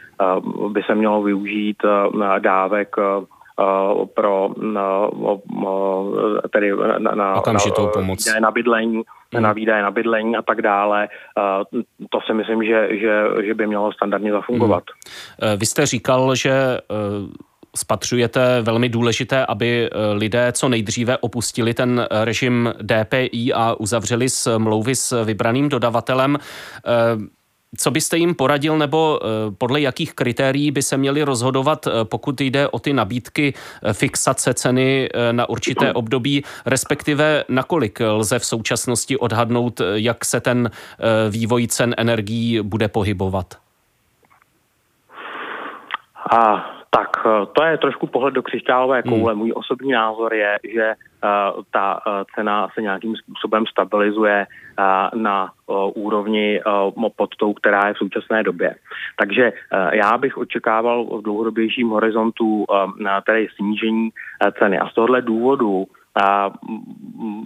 by 0.68 0.82
se 0.82 0.94
mělo 0.94 1.22
využít 1.22 1.82
dávek 2.38 2.96
pro 4.14 4.50
tedy 6.52 6.72
na, 6.98 7.14
na, 7.14 7.34
okamžitou 7.34 7.86
na, 7.86 7.92
pomoc. 7.92 8.34
na 8.40 8.50
bydlení, 8.50 9.02
hmm. 9.34 9.42
na 9.42 9.52
výdaje 9.52 9.82
na 9.82 9.90
bydlení 9.90 10.36
a 10.36 10.42
tak 10.42 10.62
dále. 10.62 11.08
To 12.10 12.18
si 12.26 12.34
myslím, 12.34 12.64
že, 12.64 12.88
že, 12.90 13.24
že 13.46 13.54
by 13.54 13.66
mělo 13.66 13.92
standardně 13.92 14.32
zafungovat. 14.32 14.84
Hmm. 15.42 15.58
Vy 15.58 15.66
jste 15.66 15.86
říkal, 15.86 16.34
že 16.34 16.78
spatřujete 17.78 18.62
velmi 18.62 18.88
důležité, 18.88 19.46
aby 19.46 19.86
e, 19.86 20.12
lidé 20.12 20.52
co 20.52 20.68
nejdříve 20.68 21.18
opustili 21.18 21.74
ten 21.74 22.06
režim 22.10 22.74
DPI 22.82 23.52
a 23.52 23.74
uzavřeli 23.74 24.28
smlouvy 24.28 24.96
s 24.96 25.24
vybraným 25.24 25.68
dodavatelem. 25.68 26.38
Co 27.76 27.90
byste 27.90 28.16
jim 28.16 28.34
poradil, 28.34 28.78
nebo 28.78 29.20
eh, 29.22 29.26
podle 29.58 29.80
jakých 29.80 30.14
kritérií 30.14 30.70
by 30.70 30.82
se 30.82 30.96
měli 30.96 31.22
rozhodovat, 31.22 31.86
eh, 31.86 31.90
pokud 32.04 32.40
jde 32.40 32.68
o 32.68 32.78
ty 32.78 32.92
nabídky 32.92 33.54
eh, 33.82 33.92
fixace 33.92 34.54
ceny 34.54 35.08
na 35.32 35.48
určité 35.48 35.92
období, 35.92 36.44
respektive 36.66 37.44
nakolik 37.48 38.00
lze 38.00 38.38
v 38.38 38.44
současnosti 38.44 39.16
odhadnout, 39.16 39.80
jak 39.94 40.24
se 40.24 40.40
ten 40.40 40.70
vývoj 41.30 41.66
cen 41.66 41.94
energií 41.98 42.60
bude 42.62 42.88
pohybovat? 42.88 43.54
A 46.32 46.70
tak 46.90 47.10
to 47.52 47.64
je 47.64 47.78
trošku 47.78 48.06
pohled 48.06 48.34
do 48.34 48.42
křišťálové 48.42 49.02
koule. 49.02 49.32
Hmm. 49.32 49.38
Můj 49.38 49.52
osobní 49.54 49.92
názor 49.92 50.34
je, 50.34 50.58
že 50.74 50.94
uh, 50.94 51.62
ta 51.70 52.00
uh, 52.06 52.12
cena 52.34 52.68
se 52.74 52.82
nějakým 52.82 53.16
způsobem 53.16 53.66
stabilizuje 53.66 54.46
uh, 54.46 55.20
na 55.20 55.52
úrovni 55.94 56.60
pod 57.16 57.36
tou, 57.36 57.52
která 57.52 57.88
je 57.88 57.94
v 57.94 57.98
současné 57.98 58.42
době. 58.42 58.74
Takže 59.16 59.52
já 59.92 60.18
bych 60.18 60.38
očekával 60.38 61.04
v 61.04 61.22
dlouhodobějším 61.22 61.88
horizontu 61.88 62.64
tedy 63.26 63.48
snížení 63.56 64.10
ceny. 64.58 64.78
A 64.78 64.88
z 64.88 64.94
tohohle 64.94 65.22
důvodu 65.22 65.86
a 66.22 66.50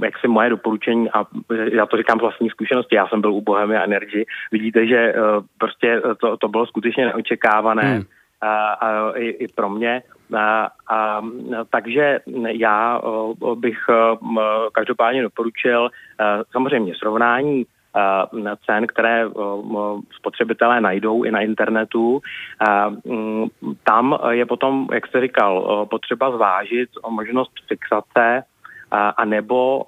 jak 0.05 0.19
si 0.19 0.29
moje 0.29 0.51
doporučení, 0.51 1.11
a 1.11 1.25
já 1.73 1.87
to 1.87 1.97
říkám 1.97 2.19
z 2.19 2.23
vlastní 2.23 2.51
zkušenosti, 2.51 2.97
já 2.97 3.07
jsem 3.07 3.21
byl 3.21 3.33
u 3.33 3.41
Bohemia 3.41 3.83
Energy, 3.83 4.25
vidíte, 4.53 4.87
že 4.87 5.15
prostě 5.59 6.03
to, 6.21 6.37
to 6.37 6.49
bylo 6.49 6.67
skutečně 6.67 7.07
neočekávané. 7.07 7.83
Hmm 7.83 8.03
a, 8.43 8.73
a, 8.73 9.13
i, 9.17 9.29
i 9.29 9.49
pro 9.49 9.69
mě. 9.69 10.03
A, 10.37 10.69
a, 10.89 11.23
takže 11.71 12.21
já 12.47 13.01
bych 13.55 13.79
každopádně 14.73 15.23
doporučil 15.23 15.91
samozřejmě 16.51 16.95
srovnání 16.95 17.67
cen, 18.67 18.87
které 18.87 19.25
spotřebitelé 20.17 20.81
najdou 20.81 21.23
i 21.23 21.31
na 21.31 21.41
internetu. 21.41 22.21
Tam 23.85 24.19
je 24.31 24.47
potom, 24.47 24.89
jak 24.93 25.07
jste 25.07 25.21
říkal, 25.21 25.87
potřeba 25.91 26.31
zvážit 26.31 26.91
možnost 27.09 27.53
fixace 27.69 28.43
a 29.17 29.25
nebo 29.25 29.85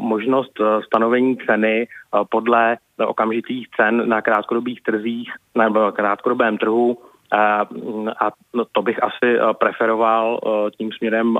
možnost 0.00 0.52
stanovení 0.86 1.36
ceny 1.36 1.88
podle 2.30 2.76
okamžitých 3.06 3.68
cen 3.76 4.08
na 4.08 4.22
krátkodobých 4.22 4.82
trzích 4.82 5.32
nebo 5.54 5.92
krátkodobém 5.92 6.58
trhu 6.58 6.98
a, 7.32 8.30
no, 8.54 8.64
to 8.72 8.82
bych 8.82 9.02
asi 9.02 9.38
eh, 9.38 9.54
preferoval 9.54 10.40
eh, 10.40 10.70
tím 10.70 10.92
směrem, 10.92 11.38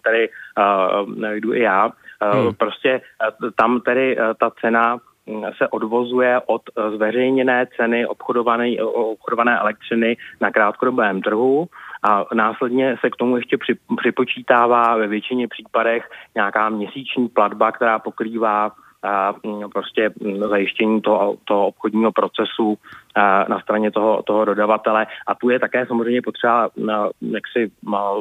který 0.00 0.24
eh, 0.24 1.36
jdu 1.36 1.54
i 1.54 1.60
já. 1.60 1.90
Hmm. 2.22 2.54
Prostě 2.54 3.00
tam 3.56 3.80
tedy 3.80 4.16
ta 4.40 4.50
cena 4.60 4.96
hm, 4.96 5.44
se 5.58 5.68
odvozuje 5.68 6.40
od 6.46 6.62
zveřejněné 6.94 7.66
ceny 7.76 8.06
obchodované, 8.06 8.82
obchodované 8.82 9.58
elektřiny 9.58 10.16
na 10.40 10.50
krátkodobém 10.50 11.22
trhu 11.22 11.66
a 12.02 12.24
následně 12.34 12.96
se 13.00 13.10
k 13.10 13.16
tomu 13.16 13.36
ještě 13.36 13.58
připočítává 13.96 14.96
ve 14.96 15.06
většině 15.06 15.48
případech 15.48 16.10
nějaká 16.34 16.68
měsíční 16.68 17.28
platba, 17.28 17.72
která 17.72 17.98
pokrývá 17.98 18.72
a 19.04 19.32
hm, 19.32 19.68
prostě 19.72 20.10
hm, 20.10 20.38
zajištění 20.38 21.00
toho, 21.00 21.36
toho 21.44 21.66
obchodního 21.66 22.12
procesu 22.12 22.78
na 23.48 23.60
straně 23.62 23.90
toho, 23.90 24.22
toho 24.22 24.44
dodavatele. 24.44 25.06
A 25.26 25.34
tu 25.34 25.50
je 25.50 25.58
také 25.58 25.86
samozřejmě 25.86 26.22
potřeba 26.22 26.70
jak 27.20 27.42
si 27.52 27.70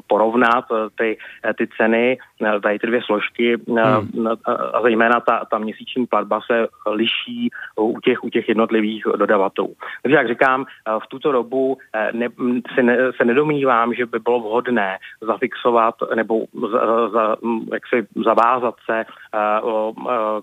porovnat 0.08 0.66
e, 0.72 0.76
ty, 0.98 1.18
e, 1.50 1.54
ty 1.54 1.68
ceny, 1.78 2.18
e, 2.46 2.60
tady 2.60 2.80
ty 2.80 2.88
dvě 2.88 3.02
složky 3.06 3.58
hmm. 3.68 4.28
a 4.74 4.82
zejména 4.82 5.20
ta, 5.20 5.46
ta 5.52 5.58
měsíční 5.58 6.06
platba 6.06 6.42
se 6.52 6.68
liší 6.88 7.50
u 7.80 8.00
těch, 8.00 8.24
u 8.24 8.30
těch 8.30 8.50
jednotlivých 8.50 9.04
dodavatelů. 9.16 9.74
Takže 10.02 10.18
jak 10.18 10.28
říkám, 10.28 10.66
v 11.04 11.08
tuto 11.08 11.32
dobu 11.32 11.78
ne, 12.14 12.28
se, 12.76 12.84
ne, 12.84 12.98
se 13.18 13.26
nedomývám, 13.26 13.94
že 13.94 14.06
by 14.06 14.20
bylo 14.20 14.40
vhodné 14.40 14.98
zafixovat 15.22 15.96
nebo 16.16 16.46
za, 16.72 17.10
za, 17.10 17.36
jak 17.74 17.88
si 17.88 18.08
zavázat 18.26 18.76
se 18.86 19.04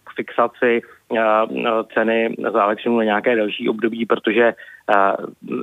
k 0.04 0.14
fixaci 0.16 0.80
ceny 1.94 2.36
za 2.52 2.64
elektřinu 2.64 2.96
na 2.98 3.04
nějaké 3.04 3.36
další 3.36 3.68
období, 3.68 4.06
protože 4.06 4.54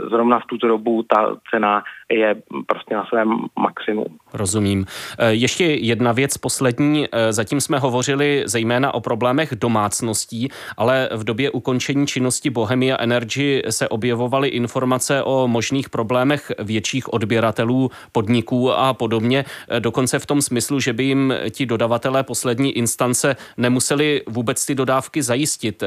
zrovna 0.10 0.40
v 0.40 0.46
tuto 0.46 0.68
dobu 0.68 1.04
ta 1.04 1.36
cena 1.52 1.84
je 2.12 2.36
prostě 2.68 2.96
na 2.96 3.06
svém 3.06 3.38
maximu. 3.60 4.06
Rozumím. 4.34 4.86
E, 5.18 5.34
ještě 5.34 5.64
jedna 5.64 6.12
věc 6.12 6.38
poslední. 6.38 7.06
E, 7.12 7.34
zatím 7.34 7.62
jsme 7.62 7.80
hovořili 7.80 8.44
zejména 8.46 8.94
o 8.94 9.02
problémech 9.02 9.54
domácností, 9.56 10.50
ale 10.78 11.10
v 11.14 11.24
době 11.24 11.52
ukončení 11.52 12.08
činnosti 12.08 12.50
Bohemia 12.50 12.98
Energy 13.00 13.62
se 13.70 13.90
objevovaly 13.90 14.48
informace 14.48 15.24
o 15.24 15.48
možných 15.48 15.90
problémech 15.90 16.52
větších 16.60 17.14
odběratelů, 17.14 17.92
podniků 18.12 18.72
a 18.72 18.94
podobně. 18.94 19.46
Dokonce 19.80 20.20
v 20.20 20.26
tom 20.26 20.42
smyslu, 20.42 20.80
že 20.80 20.94
by 20.94 21.04
jim 21.04 21.34
ti 21.50 21.66
dodavatelé 21.66 22.24
poslední 22.24 22.72
instance 22.72 23.36
nemuseli 23.58 24.22
vůbec 24.28 24.66
ty 24.66 24.76
dodávky 24.76 25.22
zajistit. 25.22 25.84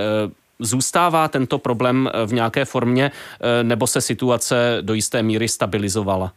Zůstává 0.60 1.28
tento 1.28 1.58
problém 1.58 2.08
eh, 2.08 2.26
v 2.26 2.32
nějaké 2.32 2.64
formě 2.64 3.10
eh, 3.10 3.64
nebo 3.64 3.86
se 3.86 4.00
situace 4.00 4.78
do 4.80 4.94
jisté 4.94 5.22
míry 5.22 5.48
stabilizovala? 5.48 6.32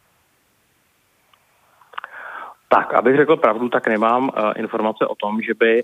Tak, 2.73 2.93
abych 2.93 3.17
řekl 3.17 3.38
pravdu, 3.38 3.69
tak 3.69 3.88
nemám 3.88 4.23
uh, 4.23 4.51
informace 4.55 5.07
o 5.07 5.15
tom, 5.15 5.41
že 5.41 5.53
by, 5.53 5.83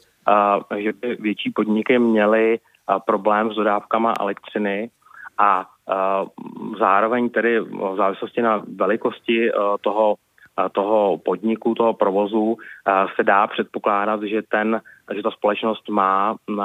uh, 0.69 0.77
že 0.77 0.93
by 0.93 1.15
větší 1.19 1.51
podniky 1.51 1.99
měly 1.99 2.59
uh, 2.59 2.99
problém 3.05 3.51
s 3.51 3.55
dodávkama 3.55 4.13
elektřiny 4.19 4.89
a 5.37 5.65
uh, 5.65 6.27
zároveň 6.79 7.29
tedy 7.29 7.59
v 7.59 7.95
závislosti 7.97 8.41
na 8.41 8.63
velikosti 8.75 9.53
uh, 9.53 9.61
toho, 9.81 10.15
uh, 10.59 10.69
toho 10.71 11.17
podniku, 11.17 11.75
toho 11.75 11.93
provozu 11.93 12.41
uh, 12.41 12.57
se 13.15 13.23
dá 13.23 13.47
předpokládat, 13.47 14.23
že, 14.23 14.41
ten, 14.41 14.81
že 15.15 15.23
ta 15.23 15.31
společnost 15.31 15.89
má 15.89 16.31
uh, 16.31 16.57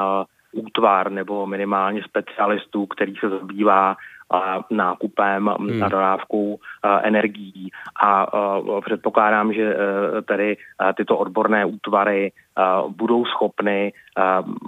útvar 0.55 1.11
nebo 1.11 1.47
minimálně 1.47 2.03
specialistů, 2.03 2.85
který 2.85 3.15
se 3.15 3.29
zabývá 3.29 3.95
nákupem 4.71 5.45
hmm. 5.45 5.79
na 5.79 5.89
dodávku 5.89 6.59
energií 7.03 7.71
a 8.03 8.27
předpokládám, 8.81 9.53
že 9.53 9.75
e, 9.75 9.77
tady 10.21 10.57
tyto 10.97 11.17
odborné 11.17 11.65
útvary 11.65 12.31
budou 12.87 13.25
schopny 13.25 13.93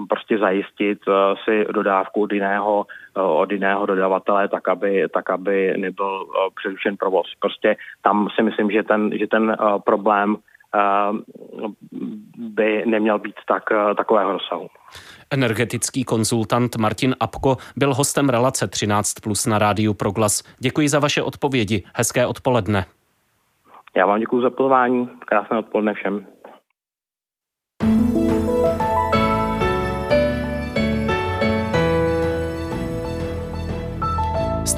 prostě 0.09 0.37
zajistit 0.37 0.99
e, 1.07 1.11
si 1.43 1.65
dodávku 1.71 2.21
od 2.21 2.33
jiného, 2.33 2.85
e, 3.17 3.21
od 3.21 3.51
jiného 3.51 3.85
dodavatele, 3.85 4.47
tak 4.47 4.67
aby, 4.67 5.07
tak 5.13 5.29
aby 5.29 5.73
nebyl 5.77 6.27
přerušen 6.55 6.97
provoz. 6.97 7.27
Prostě 7.39 7.75
tam 8.01 8.27
si 8.35 8.43
myslím, 8.43 8.71
že 8.71 8.83
ten, 8.83 9.11
že 9.17 9.27
ten 9.27 9.57
problém 9.85 10.35
by 12.37 12.83
neměl 12.85 13.19
být 13.19 13.35
tak, 13.47 13.63
takového 13.97 14.31
rozsahu. 14.31 14.67
Energetický 15.31 16.03
konzultant 16.03 16.75
Martin 16.75 17.15
Apko 17.19 17.57
byl 17.75 17.93
hostem 17.93 18.29
relace 18.29 18.67
13 18.67 19.13
plus 19.13 19.45
na 19.45 19.59
rádiu 19.59 19.93
Proglas. 19.93 20.43
Děkuji 20.59 20.89
za 20.89 20.99
vaše 20.99 21.23
odpovědi. 21.23 21.83
Hezké 21.95 22.25
odpoledne. 22.25 22.85
Já 23.95 24.05
vám 24.05 24.19
děkuji 24.19 24.41
za 24.41 24.49
pozvání. 24.49 25.09
Krásné 25.19 25.59
odpoledne 25.59 25.93
všem. 25.93 26.25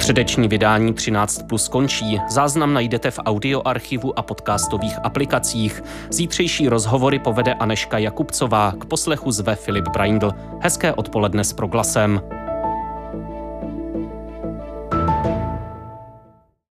Středeční 0.09 0.47
vydání 0.47 0.93
13 0.93 1.43
plus 1.49 1.67
končí. 1.67 2.21
Záznam 2.29 2.73
najdete 2.73 3.11
v 3.11 3.19
audioarchivu 3.25 4.19
a 4.19 4.21
podcastových 4.21 4.97
aplikacích. 5.03 5.83
Zítřejší 6.09 6.69
rozhovory 6.69 7.19
povede 7.19 7.53
Aneška 7.53 7.97
Jakubcová. 7.97 8.73
K 8.79 8.85
poslechu 8.85 9.31
zve 9.31 9.55
Filip 9.55 9.87
Braindl. 9.87 10.31
Hezké 10.61 10.93
odpoledne 10.93 11.43
s 11.43 11.53
proglasem. 11.53 12.21